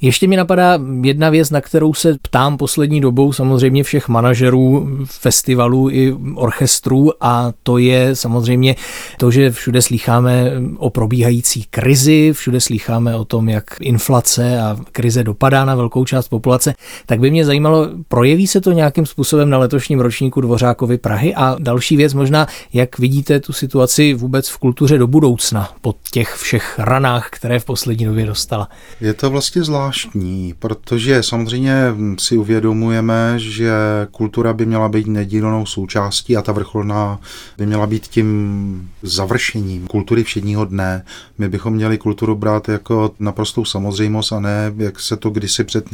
Ještě 0.00 0.26
mi 0.26 0.36
napadá 0.36 0.78
jedna 1.02 1.30
věc, 1.30 1.50
na 1.50 1.60
kterou 1.60 1.94
se 1.94 2.16
ptám 2.22 2.56
poslední 2.56 3.00
dobou 3.00 3.32
samozřejmě 3.32 3.82
všech 3.82 4.08
manažerů 4.08 4.88
festivalů 5.04 5.90
i 5.90 6.12
orchestrů 6.34 7.12
a 7.20 7.52
to 7.62 7.78
je 7.78 8.16
samozřejmě 8.16 8.76
to, 9.18 9.30
že 9.30 9.50
všude 9.50 9.82
slycháme 9.82 10.52
o 10.76 10.90
probíhající 10.90 11.64
krizi, 11.70 12.32
všude 12.32 12.60
slycháme 12.60 13.16
o 13.16 13.24
tom, 13.24 13.48
jak 13.48 13.64
inflace 13.80 14.60
a 14.60 14.76
krize 14.92 15.24
dopadá 15.24 15.64
na 15.64 15.74
velkou 15.74 16.04
část 16.04 16.28
populace, 16.28 16.74
tak 17.06 17.20
by 17.20 17.30
mě 17.30 17.44
zajímalo, 17.44 17.77
projeví 18.08 18.46
se 18.46 18.60
to 18.60 18.72
nějakým 18.72 19.06
způsobem 19.06 19.50
na 19.50 19.58
letošním 19.58 20.00
ročníku 20.00 20.40
Dvořákovi 20.40 20.98
Prahy 20.98 21.34
a 21.34 21.56
další 21.58 21.96
věc 21.96 22.14
možná, 22.14 22.46
jak 22.72 22.98
vidíte 22.98 23.40
tu 23.40 23.52
situaci 23.52 24.14
vůbec 24.14 24.48
v 24.48 24.58
kultuře 24.58 24.98
do 24.98 25.06
budoucna 25.06 25.70
po 25.80 25.94
těch 26.10 26.34
všech 26.34 26.78
ranách, 26.78 27.28
které 27.30 27.60
v 27.60 27.64
poslední 27.64 28.06
době 28.06 28.26
dostala. 28.26 28.68
Je 29.00 29.14
to 29.14 29.30
vlastně 29.30 29.62
zvláštní, 29.62 30.54
protože 30.58 31.22
samozřejmě 31.22 31.74
si 32.18 32.36
uvědomujeme, 32.36 33.34
že 33.36 33.72
kultura 34.10 34.52
by 34.52 34.66
měla 34.66 34.88
být 34.88 35.06
nedílnou 35.06 35.66
součástí 35.66 36.36
a 36.36 36.42
ta 36.42 36.52
vrcholná 36.52 37.20
by 37.58 37.66
měla 37.66 37.86
být 37.86 38.06
tím 38.06 38.88
završením 39.02 39.86
kultury 39.86 40.24
všedního 40.24 40.64
dne. 40.64 41.04
My 41.38 41.48
bychom 41.48 41.72
měli 41.72 41.98
kulturu 41.98 42.34
brát 42.34 42.68
jako 42.68 43.10
naprostou 43.18 43.64
samozřejmost 43.64 44.32
a 44.32 44.40
ne, 44.40 44.72
jak 44.76 45.00
se 45.00 45.16
to 45.16 45.30
kdysi 45.30 45.64
před 45.64 45.84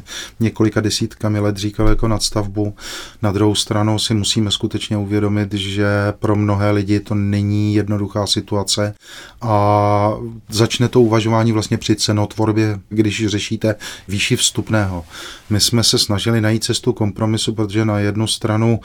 několika 0.40 0.80
desítkami 0.80 1.38
let 1.38 1.56
říkalo, 1.56 1.73
jako 1.82 2.08
nadstavbu. 2.08 2.74
Na 3.22 3.32
druhou 3.32 3.54
stranu 3.54 3.98
si 3.98 4.14
musíme 4.14 4.50
skutečně 4.50 4.96
uvědomit, 4.96 5.52
že 5.52 5.86
pro 6.18 6.36
mnohé 6.36 6.70
lidi 6.70 7.00
to 7.00 7.14
není 7.14 7.74
jednoduchá 7.74 8.26
situace 8.26 8.94
a 9.42 10.12
začne 10.48 10.88
to 10.88 11.00
uvažování 11.00 11.52
vlastně 11.52 11.78
při 11.78 11.96
cenotvorbě, 11.96 12.80
když 12.88 13.26
řešíte 13.26 13.74
výši 14.08 14.36
vstupného. 14.36 15.04
My 15.50 15.60
jsme 15.60 15.84
se 15.84 15.98
snažili 15.98 16.40
najít 16.40 16.64
cestu 16.64 16.92
kompromisu, 16.92 17.54
protože 17.54 17.84
na 17.84 17.98
jednu 17.98 18.26
stranu, 18.26 18.80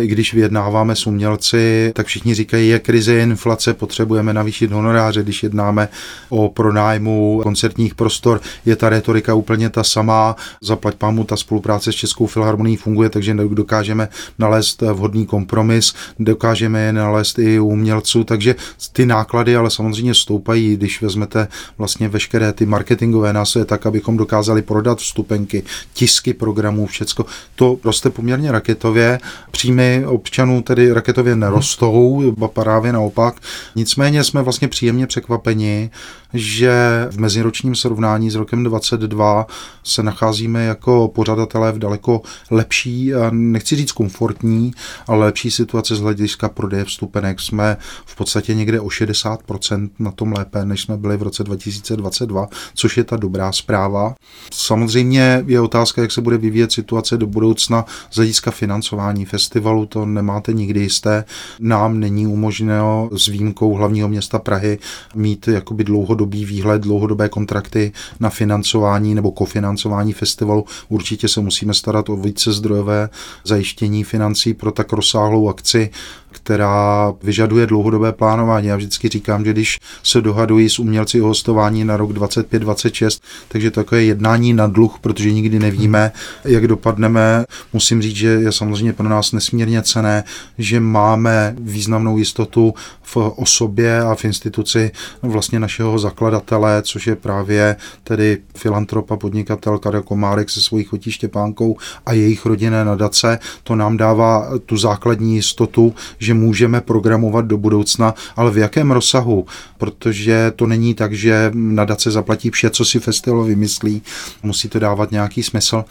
i 0.00 0.06
když 0.06 0.34
vyjednáváme 0.34 0.96
s 0.96 1.06
umělci, 1.06 1.92
tak 1.94 2.06
všichni 2.06 2.34
říkají, 2.34 2.68
je 2.68 2.78
krize, 2.78 3.12
je 3.12 3.22
inflace, 3.22 3.74
potřebujeme 3.74 4.34
navýšit 4.34 4.72
honoráře, 4.72 5.22
když 5.22 5.42
jednáme 5.42 5.88
o 6.28 6.48
pronájmu 6.48 7.40
koncertních 7.42 7.94
prostor, 7.94 8.40
je 8.64 8.76
ta 8.76 8.88
retorika 8.88 9.34
úplně 9.34 9.70
ta 9.70 9.84
samá, 9.84 10.36
zaplať 10.62 10.94
pámu, 10.94 11.24
ta 11.24 11.36
spolupráce 11.36 11.92
s 11.92 11.94
Českou 11.94 12.26
filharmonií 12.30 12.76
funguje, 12.76 13.10
takže 13.10 13.34
dokážeme 13.34 14.08
nalézt 14.38 14.82
vhodný 14.82 15.26
kompromis, 15.26 15.94
dokážeme 16.18 16.80
je 16.80 16.92
nalézt 16.92 17.38
i 17.38 17.60
u 17.60 17.66
umělců, 17.66 18.24
takže 18.24 18.54
ty 18.92 19.06
náklady 19.06 19.56
ale 19.56 19.70
samozřejmě 19.70 20.14
stoupají, 20.14 20.76
když 20.76 21.02
vezmete 21.02 21.48
vlastně 21.78 22.08
veškeré 22.08 22.52
ty 22.52 22.66
marketingové 22.66 23.32
nástroje 23.32 23.64
tak, 23.64 23.86
abychom 23.86 24.16
dokázali 24.16 24.62
prodat 24.62 24.98
vstupenky, 24.98 25.62
tisky 25.92 26.34
programů, 26.34 26.86
všecko. 26.86 27.26
To 27.54 27.78
roste 27.84 28.10
poměrně 28.10 28.52
raketově. 28.52 29.18
Příjmy 29.50 30.04
občanů 30.06 30.62
tedy 30.62 30.92
raketově 30.92 31.36
nerostou, 31.36 32.32
ba 32.38 32.48
právě 32.48 32.92
naopak. 32.92 33.34
Nicméně 33.76 34.24
jsme 34.24 34.42
vlastně 34.42 34.68
příjemně 34.68 35.06
překvapeni, 35.06 35.90
že 36.34 37.06
v 37.10 37.18
meziročním 37.18 37.74
srovnání 37.74 38.30
s 38.30 38.34
rokem 38.34 38.64
22 38.64 39.46
se 39.84 40.02
nacházíme 40.02 40.64
jako 40.64 41.08
pořadatelé 41.14 41.72
v 41.72 41.78
daleko 41.78 42.22
lepší, 42.50 43.12
nechci 43.30 43.76
říct 43.76 43.92
komfortní, 43.92 44.72
ale 45.06 45.24
lepší 45.24 45.50
situace 45.50 45.96
z 45.96 46.00
hlediska 46.00 46.48
prodeje 46.48 46.84
vstupenek. 46.84 47.40
Jsme 47.40 47.76
v 48.04 48.16
podstatě 48.16 48.54
někde 48.54 48.80
o 48.80 48.86
60% 48.86 49.90
na 49.98 50.10
tom 50.10 50.32
lépe, 50.32 50.64
než 50.64 50.80
jsme 50.82 50.96
byli 50.96 51.16
v 51.16 51.22
roce 51.22 51.44
2022, 51.44 52.48
což 52.74 52.96
je 52.96 53.04
ta 53.04 53.16
dobrá 53.16 53.52
zpráva. 53.52 54.14
Samozřejmě 54.52 55.44
je 55.46 55.60
otázka, 55.60 56.02
jak 56.02 56.12
se 56.12 56.20
bude 56.20 56.38
vyvíjet 56.38 56.72
situace 56.72 57.16
do 57.16 57.26
budoucna 57.26 57.84
z 58.10 58.16
hlediska 58.16 58.50
financování 58.50 59.24
festivalu, 59.24 59.86
to 59.86 60.06
nemáte 60.06 60.52
nikdy 60.52 60.80
jisté. 60.80 61.24
Nám 61.60 62.00
není 62.00 62.26
umožněno 62.26 63.10
s 63.12 63.26
výjimkou 63.26 63.74
hlavního 63.74 64.08
města 64.08 64.38
Prahy 64.38 64.78
mít 65.14 65.48
jakoby 65.48 65.84
dlouhodobý 66.20 66.44
výhled, 66.44 66.82
dlouhodobé 66.82 67.28
kontrakty 67.28 67.92
na 68.20 68.30
financování 68.30 69.14
nebo 69.14 69.30
kofinancování 69.32 70.12
festivalu. 70.12 70.64
Určitě 70.88 71.28
se 71.28 71.40
musíme 71.40 71.74
starat 71.74 72.08
o 72.08 72.16
více 72.16 72.52
zdrojové 72.52 73.08
zajištění 73.44 74.04
financí 74.04 74.54
pro 74.54 74.72
tak 74.72 74.92
rozsáhlou 74.92 75.48
akci, 75.48 75.90
která 76.32 77.12
vyžaduje 77.22 77.66
dlouhodobé 77.66 78.12
plánování. 78.12 78.66
Já 78.66 78.76
vždycky 78.76 79.08
říkám, 79.08 79.44
že 79.44 79.52
když 79.52 79.78
se 80.02 80.20
dohadují 80.20 80.68
s 80.68 80.78
umělci 80.78 81.20
o 81.20 81.26
hostování 81.26 81.84
na 81.84 81.96
rok 81.96 82.10
25-26, 82.10 83.20
takže 83.48 83.70
takové 83.70 84.02
jednání 84.02 84.52
na 84.52 84.66
dluh, 84.66 84.98
protože 85.00 85.32
nikdy 85.32 85.58
nevíme, 85.58 86.12
jak 86.44 86.66
dopadneme. 86.66 87.44
Musím 87.72 88.02
říct, 88.02 88.16
že 88.16 88.28
je 88.28 88.52
samozřejmě 88.52 88.92
pro 88.92 89.08
nás 89.08 89.32
nesmírně 89.32 89.82
cené, 89.82 90.24
že 90.58 90.80
máme 90.80 91.56
významnou 91.58 92.18
jistotu 92.18 92.74
v 93.02 93.16
osobě 93.16 94.00
a 94.00 94.14
v 94.14 94.24
instituci 94.24 94.90
vlastně 95.22 95.60
našeho 95.60 95.92
zakladatele, 96.10 96.82
což 96.82 97.06
je 97.06 97.16
právě 97.16 97.76
tedy 98.04 98.38
filantrop 98.56 99.10
a 99.10 99.16
podnikatel 99.16 99.78
Karel 99.78 100.02
Komárek 100.02 100.50
se 100.50 100.60
svojí 100.60 100.84
chotí 100.84 101.10
Štěpánkou 101.10 101.76
a 102.06 102.12
jejich 102.12 102.46
rodinné 102.46 102.84
nadace. 102.84 103.38
To 103.62 103.76
nám 103.76 103.96
dává 103.96 104.58
tu 104.66 104.76
základní 104.76 105.34
jistotu, 105.34 105.94
že 106.18 106.34
můžeme 106.34 106.80
programovat 106.80 107.46
do 107.46 107.56
budoucna, 107.56 108.14
ale 108.36 108.50
v 108.50 108.58
jakém 108.58 108.90
rozsahu, 108.90 109.46
protože 109.78 110.52
to 110.56 110.66
není 110.66 110.94
tak, 110.94 111.12
že 111.12 111.50
nadace 111.54 112.10
zaplatí 112.10 112.50
vše, 112.50 112.70
co 112.70 112.84
si 112.84 113.00
festival 113.00 113.44
vymyslí, 113.44 114.02
musí 114.42 114.68
to 114.68 114.78
dávat 114.78 115.10
nějaký 115.10 115.42
smysl 115.42 115.84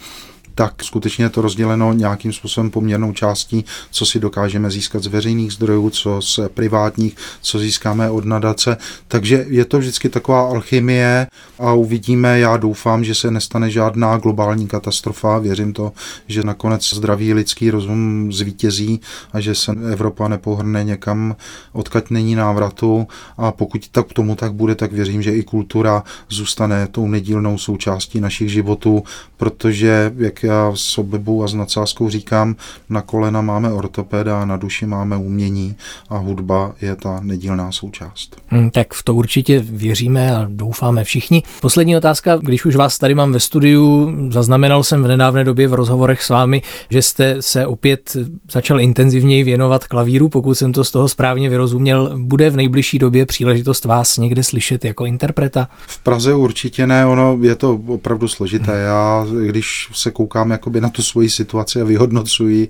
tak 0.54 0.84
skutečně 0.84 1.24
je 1.24 1.28
to 1.28 1.42
rozděleno 1.42 1.92
nějakým 1.92 2.32
způsobem 2.32 2.70
poměrnou 2.70 3.12
částí, 3.12 3.64
co 3.90 4.06
si 4.06 4.20
dokážeme 4.20 4.70
získat 4.70 5.02
z 5.02 5.06
veřejných 5.06 5.52
zdrojů, 5.52 5.90
co 5.90 6.22
z 6.22 6.40
privátních, 6.54 7.16
co 7.40 7.58
získáme 7.58 8.10
od 8.10 8.24
nadace. 8.24 8.76
Takže 9.08 9.44
je 9.48 9.64
to 9.64 9.78
vždycky 9.78 10.08
taková 10.08 10.48
alchymie 10.48 11.26
a 11.58 11.72
uvidíme, 11.72 12.38
já 12.38 12.56
doufám, 12.56 13.04
že 13.04 13.14
se 13.14 13.30
nestane 13.30 13.70
žádná 13.70 14.16
globální 14.16 14.66
katastrofa. 14.66 15.38
Věřím 15.38 15.72
to, 15.72 15.92
že 16.28 16.42
nakonec 16.42 16.94
zdravý 16.94 17.34
lidský 17.34 17.70
rozum 17.70 18.32
zvítězí 18.32 19.00
a 19.32 19.40
že 19.40 19.54
se 19.54 19.72
Evropa 19.92 20.28
nepohrne 20.28 20.84
někam, 20.84 21.36
odkaď 21.72 22.10
není 22.10 22.34
návratu 22.34 23.06
a 23.36 23.52
pokud 23.52 23.88
tak 23.88 24.12
tomu 24.12 24.36
tak 24.36 24.52
bude, 24.52 24.74
tak 24.74 24.92
věřím, 24.92 25.22
že 25.22 25.34
i 25.34 25.42
kultura 25.42 26.02
zůstane 26.28 26.86
tou 26.86 27.08
nedílnou 27.08 27.58
součástí 27.58 28.20
našich 28.20 28.48
životů, 28.48 29.02
protože, 29.36 30.12
jak 30.16 30.39
já 30.44 30.72
s 30.74 30.98
oblibou 30.98 31.44
a 31.44 31.48
s 31.48 31.54
nadsázkou 31.54 32.10
říkám, 32.10 32.56
na 32.88 33.02
kolena 33.02 33.40
máme 33.40 33.72
ortopeda 33.72 34.42
a 34.42 34.44
na 34.44 34.56
duši 34.56 34.86
máme 34.86 35.16
umění 35.16 35.76
a 36.08 36.18
hudba 36.18 36.72
je 36.80 36.96
ta 36.96 37.20
nedílná 37.22 37.72
součást. 37.72 38.36
Hmm, 38.48 38.70
tak 38.70 38.94
v 38.94 39.02
to 39.02 39.14
určitě 39.14 39.58
věříme 39.58 40.36
a 40.36 40.46
doufáme 40.48 41.04
všichni. 41.04 41.42
Poslední 41.60 41.96
otázka, 41.96 42.36
když 42.36 42.64
už 42.64 42.76
vás 42.76 42.98
tady 42.98 43.14
mám 43.14 43.32
ve 43.32 43.40
studiu, 43.40 44.12
zaznamenal 44.30 44.82
jsem 44.82 45.02
v 45.02 45.08
nedávné 45.08 45.44
době 45.44 45.68
v 45.68 45.74
rozhovorech 45.74 46.22
s 46.22 46.28
vámi, 46.28 46.62
že 46.90 47.02
jste 47.02 47.36
se 47.40 47.66
opět 47.66 48.16
začal 48.52 48.80
intenzivněji 48.80 49.44
věnovat 49.44 49.86
klavíru, 49.86 50.28
pokud 50.28 50.54
jsem 50.54 50.72
to 50.72 50.84
z 50.84 50.90
toho 50.90 51.08
správně 51.08 51.48
vyrozuměl. 51.48 52.12
Bude 52.16 52.50
v 52.50 52.56
nejbližší 52.56 52.98
době 52.98 53.26
příležitost 53.26 53.84
vás 53.84 54.16
někde 54.16 54.42
slyšet 54.42 54.84
jako 54.84 55.06
interpreta? 55.06 55.68
V 55.86 55.98
Praze 55.98 56.34
určitě 56.34 56.86
ne, 56.86 57.06
ono 57.06 57.38
je 57.40 57.54
to 57.54 57.80
opravdu 57.86 58.28
složité. 58.28 58.78
Já, 58.78 59.26
když 59.46 59.88
se 59.92 60.10
koukám 60.10 60.29
koukám 60.30 60.50
jakoby 60.50 60.80
na 60.80 60.88
tu 60.88 61.02
svoji 61.02 61.30
situaci 61.30 61.80
a 61.80 61.84
vyhodnocuji, 61.84 62.68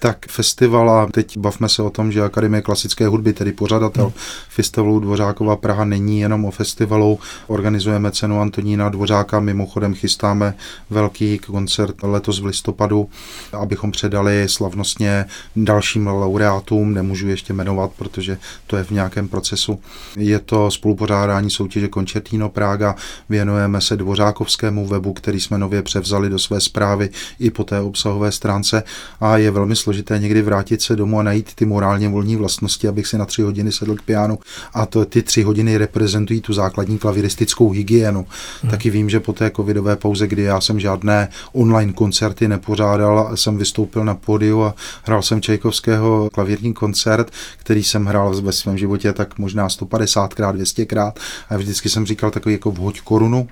tak 0.00 0.26
festival 0.28 0.90
a 0.90 1.06
teď 1.06 1.38
bavme 1.38 1.68
se 1.68 1.82
o 1.82 1.90
tom, 1.90 2.12
že 2.12 2.22
Akademie 2.22 2.62
klasické 2.62 3.06
hudby, 3.06 3.32
tedy 3.32 3.52
pořadatel 3.52 4.04
hmm. 4.04 4.12
festivalu 4.48 5.00
Dvořákova 5.00 5.56
Praha 5.56 5.84
není 5.84 6.20
jenom 6.20 6.44
o 6.44 6.50
festivalu, 6.50 7.18
organizujeme 7.46 8.10
cenu 8.10 8.40
Antonína 8.40 8.88
Dvořáka, 8.88 9.40
mimochodem 9.40 9.94
chystáme 9.94 10.54
velký 10.90 11.38
koncert 11.38 12.02
letos 12.02 12.40
v 12.40 12.44
listopadu, 12.44 13.08
abychom 13.52 13.90
předali 13.90 14.48
slavnostně 14.48 15.24
dalším 15.56 16.06
laureátům, 16.06 16.94
nemůžu 16.94 17.28
ještě 17.28 17.52
jmenovat, 17.52 17.90
protože 17.98 18.38
to 18.66 18.76
je 18.76 18.84
v 18.84 18.90
nějakém 18.90 19.28
procesu. 19.28 19.80
Je 20.16 20.38
to 20.38 20.70
spolupořádání 20.70 21.50
soutěže 21.50 21.88
Concertino 21.94 22.48
Praga, 22.48 22.96
věnujeme 23.28 23.80
se 23.80 23.96
Dvořákovskému 23.96 24.86
webu, 24.86 25.12
který 25.12 25.40
jsme 25.40 25.58
nově 25.58 25.82
převzali 25.82 26.28
do 26.28 26.38
své 26.38 26.60
zprávy 26.60 27.10
i 27.38 27.50
po 27.50 27.64
té 27.64 27.80
obsahové 27.80 28.32
stránce. 28.32 28.82
A 29.20 29.36
je 29.36 29.50
velmi 29.50 29.76
složité 29.90 30.18
někdy 30.18 30.42
vrátit 30.42 30.82
se 30.82 30.96
domů 30.96 31.18
a 31.20 31.22
najít 31.22 31.54
ty 31.54 31.66
morálně 31.66 32.08
volní 32.08 32.36
vlastnosti, 32.36 32.88
abych 32.88 33.06
si 33.06 33.18
na 33.18 33.24
tři 33.24 33.42
hodiny 33.42 33.72
sedl 33.72 33.96
k 33.96 34.02
pianu 34.02 34.38
a 34.74 34.86
to, 34.86 35.04
ty 35.04 35.22
tři 35.22 35.42
hodiny 35.42 35.76
reprezentují 35.78 36.40
tu 36.40 36.52
základní 36.52 36.98
klaviristickou 36.98 37.70
hygienu. 37.70 38.26
Hmm. 38.62 38.70
Taky 38.70 38.90
vím, 38.90 39.10
že 39.10 39.20
po 39.20 39.32
té 39.32 39.50
covidové 39.56 39.96
pauze, 39.96 40.26
kdy 40.26 40.42
já 40.42 40.60
jsem 40.60 40.80
žádné 40.80 41.28
online 41.52 41.92
koncerty 41.92 42.48
nepořádal, 42.48 43.30
jsem 43.34 43.58
vystoupil 43.58 44.04
na 44.04 44.14
pódiu 44.14 44.62
a 44.62 44.74
hrál 45.04 45.22
jsem 45.22 45.40
Čajkovského 45.40 46.30
klavírní 46.32 46.74
koncert, 46.74 47.30
který 47.56 47.84
jsem 47.84 48.06
hrál 48.06 48.40
ve 48.42 48.52
svém 48.52 48.78
životě 48.78 49.12
tak 49.12 49.38
možná 49.38 49.68
150krát, 49.68 50.54
200krát 50.54 51.12
a 51.48 51.56
vždycky 51.56 51.88
jsem 51.88 52.06
říkal 52.06 52.30
takový 52.30 52.52
jako 52.52 52.70
vhoď 52.70 53.00
korunu 53.00 53.48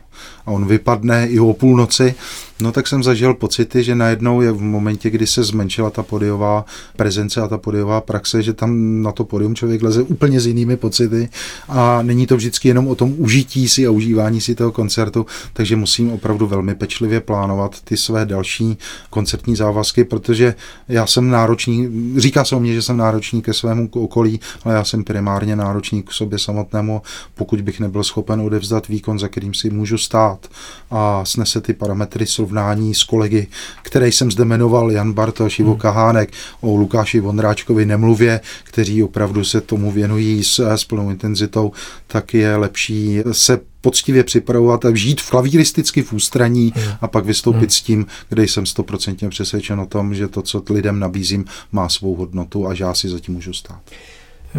a 0.46 0.50
on 0.50 0.66
vypadne 0.66 1.26
i 1.26 1.40
o 1.40 1.52
půlnoci 1.52 2.14
No 2.62 2.72
tak 2.72 2.86
jsem 2.86 3.02
zažil 3.02 3.34
pocity, 3.34 3.84
že 3.84 3.94
najednou 3.94 4.40
je 4.40 4.52
v 4.52 4.60
momentě, 4.60 5.10
kdy 5.10 5.26
se 5.26 5.44
zmenšila 5.44 5.90
ta 5.90 6.02
podiová 6.28 6.64
prezence 6.96 7.40
a 7.40 7.48
ta 7.48 7.58
podiová 7.58 8.00
praxe, 8.00 8.42
že 8.42 8.52
tam 8.52 9.02
na 9.02 9.12
to 9.12 9.24
podium 9.24 9.54
člověk 9.54 9.82
leze 9.82 10.02
úplně 10.02 10.40
s 10.40 10.46
jinými 10.46 10.76
pocity 10.76 11.28
a 11.68 12.02
není 12.02 12.26
to 12.26 12.36
vždycky 12.36 12.68
jenom 12.68 12.88
o 12.88 12.94
tom 12.94 13.14
užití 13.18 13.68
si 13.68 13.86
a 13.86 13.90
užívání 13.90 14.40
si 14.40 14.54
toho 14.54 14.72
koncertu, 14.72 15.26
takže 15.52 15.76
musím 15.76 16.12
opravdu 16.12 16.46
velmi 16.46 16.74
pečlivě 16.74 17.20
plánovat 17.20 17.80
ty 17.84 17.96
své 17.96 18.26
další 18.26 18.78
koncertní 19.10 19.56
závazky, 19.56 20.04
protože 20.04 20.54
já 20.88 21.06
jsem 21.06 21.30
náročný, 21.30 21.88
říká 22.16 22.44
se 22.44 22.56
o 22.56 22.60
mě, 22.60 22.74
že 22.74 22.82
jsem 22.82 22.96
náročný 22.96 23.42
ke 23.42 23.54
svému 23.54 23.88
okolí, 23.92 24.40
ale 24.64 24.74
já 24.74 24.84
jsem 24.84 25.04
primárně 25.04 25.56
náročný 25.56 26.02
k 26.02 26.12
sobě 26.12 26.38
samotnému, 26.38 27.02
pokud 27.34 27.60
bych 27.60 27.80
nebyl 27.80 28.04
schopen 28.04 28.40
odevzdat 28.40 28.88
výkon, 28.88 29.18
za 29.18 29.28
kterým 29.28 29.54
si 29.54 29.70
můžu 29.70 29.98
stát 29.98 30.46
a 30.90 31.24
snese 31.24 31.60
ty 31.60 31.72
parametry 31.72 32.26
srovnání 32.26 32.94
s 32.94 33.04
kolegy, 33.04 33.46
které 33.82 34.08
jsem 34.08 34.30
zde 34.30 34.44
jmenoval, 34.44 34.92
Jan 34.92 35.12
Bartoš, 35.12 35.58
Ivo 35.58 35.70
hmm. 35.70 35.80
Kahánek, 36.26 36.32
o 36.60 36.76
Lukáši 36.76 37.20
Vondráčkovi 37.20 37.86
nemluvě, 37.86 38.40
kteří 38.64 39.02
opravdu 39.02 39.44
se 39.44 39.60
tomu 39.60 39.92
věnují 39.92 40.44
s, 40.44 40.58
s 40.58 40.84
plnou 40.84 41.10
intenzitou, 41.10 41.72
tak 42.06 42.34
je 42.34 42.56
lepší 42.56 43.20
se 43.32 43.60
poctivě 43.80 44.24
připravovat 44.24 44.84
a 44.84 44.94
žít 44.94 45.20
v 45.20 45.30
klavíristicky 45.30 46.02
v 46.02 46.12
ústraní 46.12 46.72
hmm. 46.76 46.94
a 47.00 47.08
pak 47.08 47.24
vystoupit 47.24 47.60
hmm. 47.60 47.70
s 47.70 47.82
tím, 47.82 48.06
kde 48.28 48.42
jsem 48.42 48.66
stoprocentně 48.66 49.28
přesvědčen 49.28 49.80
o 49.80 49.86
tom, 49.86 50.14
že 50.14 50.28
to, 50.28 50.42
co 50.42 50.62
lidem 50.70 50.98
nabízím, 50.98 51.44
má 51.72 51.88
svou 51.88 52.14
hodnotu 52.14 52.68
a 52.68 52.74
že 52.74 52.84
já 52.84 52.94
si 52.94 53.08
zatím 53.08 53.34
můžu 53.34 53.52
stát. 53.52 53.80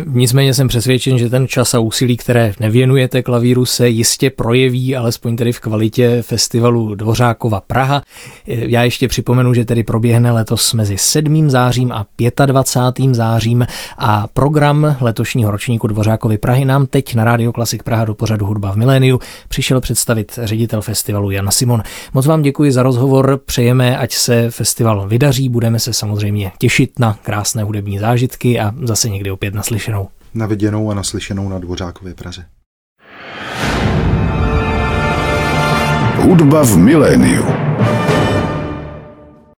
Nicméně 0.06 0.54
jsem 0.54 0.68
přesvědčen, 0.68 1.18
že 1.18 1.30
ten 1.30 1.48
čas 1.48 1.74
a 1.74 1.80
úsilí, 1.80 2.18
které 2.18 2.54
nevěnujete 2.60 3.24
klavíru, 3.24 3.66
se 3.66 3.90
jistě 3.90 4.30
projeví, 4.30 4.96
alespoň 4.96 5.36
tedy 5.36 5.52
v 5.52 5.60
kvalitě 5.60 6.22
festivalu 6.22 6.96
Dvořákova 6.96 7.62
Praha. 7.62 8.04
Já 8.46 8.84
ještě 8.84 9.08
připomenu, 9.08 9.54
že 9.54 9.66
tedy 9.66 9.84
proběhne 9.84 10.32
letos 10.32 10.74
mezi 10.74 10.98
7. 10.98 11.50
zářím 11.50 11.92
a 11.92 12.06
25. 12.46 13.16
zářím 13.16 13.68
a 13.98 14.28
program 14.28 14.96
letošního 15.02 15.52
ročníku 15.52 15.88
Dvořákovy 15.88 16.38
Prahy 16.38 16.66
nám 16.66 16.86
teď 16.86 17.16
na 17.16 17.24
Rádio 17.24 17.52
Klasik 17.52 17.84
Praha 17.84 18.06
do 18.06 18.14
pořadu 18.14 18.46
Hudba 18.46 18.72
v 18.72 18.76
miléniu 18.76 19.20
přišel 19.48 19.82
představit 19.82 20.40
ředitel 20.44 20.82
festivalu 20.82 21.32
Jan 21.32 21.52
Simon. 21.52 21.84
Moc 22.14 22.26
vám 22.26 22.42
děkuji 22.42 22.72
za 22.72 22.84
rozhovor, 22.84 23.42
přejeme, 23.46 23.98
ať 23.98 24.14
se 24.14 24.52
festival 24.52 25.08
vydaří, 25.08 25.50
budeme 25.50 25.80
se 25.80 25.94
samozřejmě 25.94 26.52
těšit 26.58 27.00
na 27.00 27.18
krásné 27.24 27.64
hudební 27.64 28.00
zážitky 28.00 28.60
a 28.60 28.72
zase 28.84 29.10
někdy 29.10 29.32
opět 29.32 29.54
naslyšet 29.54 29.79
naslyšenou. 29.80 30.10
Na 30.34 30.46
viděnou 30.46 30.92
a 30.92 30.94
naslyšenou 30.94 31.50
na 31.50 31.60
Dvořákově 31.60 32.14
Praze. 32.14 32.46
Hudba 36.16 36.64
v 36.64 36.78
miléniu. 36.78 37.69